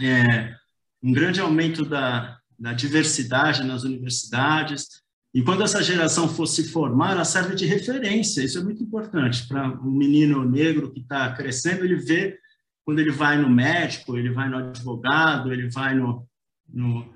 é, 0.00 0.54
um 1.02 1.10
grande 1.10 1.40
aumento 1.40 1.84
da, 1.86 2.38
da 2.58 2.74
diversidade 2.74 3.64
nas 3.64 3.82
universidades, 3.82 5.02
e 5.34 5.42
quando 5.42 5.62
essa 5.62 5.82
geração 5.82 6.28
for 6.28 6.46
se 6.46 6.68
formar, 6.68 7.12
ela 7.12 7.24
serve 7.24 7.54
de 7.54 7.64
referência. 7.64 8.42
Isso 8.42 8.58
é 8.58 8.62
muito 8.62 8.82
importante 8.82 9.48
para 9.48 9.66
um 9.80 9.90
menino 9.90 10.44
negro 10.44 10.92
que 10.92 11.00
está 11.00 11.32
crescendo. 11.32 11.84
Ele 11.84 11.96
vê 11.96 12.38
quando 12.84 12.98
ele 12.98 13.10
vai 13.10 13.38
no 13.38 13.48
médico, 13.48 14.18
ele 14.18 14.30
vai 14.30 14.50
no 14.50 14.58
advogado, 14.58 15.50
ele 15.50 15.70
vai 15.70 15.94
no, 15.94 16.28
no 16.68 17.10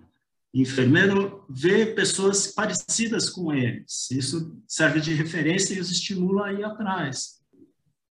enfermeiro, 0.55 1.45
vê 1.51 1.85
pessoas 1.85 2.47
parecidas 2.47 3.29
com 3.29 3.53
eles. 3.53 4.11
Isso 4.11 4.59
serve 4.67 5.01
de 5.01 5.13
referência 5.13 5.75
e 5.75 5.81
os 5.81 5.91
estimula 5.91 6.47
a 6.47 6.53
ir 6.55 6.65
atrás. 6.65 7.37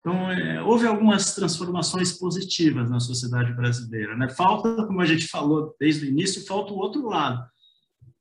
Então, 0.01 0.31
é, 0.31 0.61
houve 0.63 0.87
algumas 0.87 1.35
transformações 1.35 2.11
positivas 2.13 2.89
na 2.89 2.99
sociedade 2.99 3.53
brasileira. 3.53 4.17
Né? 4.17 4.27
Falta, 4.29 4.87
como 4.87 4.99
a 4.99 5.05
gente 5.05 5.27
falou 5.27 5.75
desde 5.79 6.05
o 6.05 6.09
início, 6.09 6.45
falta 6.45 6.73
o 6.73 6.77
outro 6.77 7.07
lado, 7.07 7.45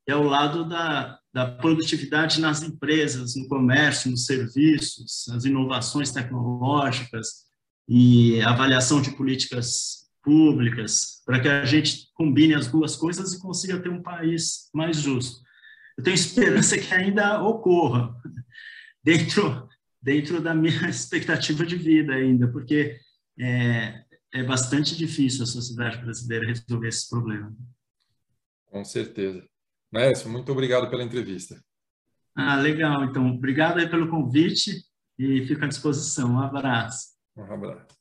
que 0.05 0.13
é 0.13 0.17
o 0.17 0.25
lado 0.25 0.69
da, 0.69 1.19
da 1.33 1.47
produtividade 1.47 2.39
nas 2.39 2.63
empresas, 2.63 3.35
no 3.35 3.49
comércio, 3.49 4.11
nos 4.11 4.27
serviços, 4.27 5.27
as 5.31 5.47
inovações 5.47 6.13
tecnológicas 6.13 7.47
e 7.89 8.41
avaliação 8.43 9.01
de 9.01 9.13
políticas 9.13 10.01
públicas, 10.23 11.23
para 11.25 11.41
que 11.41 11.49
a 11.49 11.65
gente 11.65 12.09
combine 12.13 12.53
as 12.53 12.67
duas 12.67 12.95
coisas 12.95 13.33
e 13.33 13.41
consiga 13.41 13.81
ter 13.81 13.89
um 13.89 14.03
país 14.03 14.69
mais 14.75 14.99
justo. 14.99 15.41
Eu 15.97 16.05
tenho 16.05 16.15
esperança 16.15 16.77
que 16.77 16.93
ainda 16.93 17.43
ocorra 17.43 18.15
dentro 19.03 19.67
dentro 20.03 20.41
da 20.41 20.55
minha 20.55 20.87
expectativa 20.89 21.65
de 21.65 21.77
vida 21.77 22.15
ainda, 22.15 22.49
porque 22.49 22.99
é, 23.39 24.05
é 24.33 24.43
bastante 24.43 24.97
difícil 24.97 25.43
a 25.43 25.47
sociedade 25.47 25.99
brasileira 25.99 26.47
resolver 26.47 26.89
esse 26.89 27.09
problema. 27.09 27.55
Com 28.67 28.85
certeza. 28.85 29.45
Mércio, 29.93 30.31
muito 30.31 30.53
obrigado 30.53 30.89
pela 30.89 31.03
entrevista. 31.03 31.61
Ah, 32.35 32.57
legal. 32.57 33.05
Então, 33.05 33.29
obrigado 33.29 33.79
aí 33.79 33.89
pelo 33.89 34.09
convite 34.09 34.85
e 35.19 35.45
fico 35.47 35.65
à 35.65 35.69
disposição. 35.69 36.35
Um 36.35 36.41
abraço. 36.41 37.09
Um 37.37 37.43
abraço. 37.43 38.00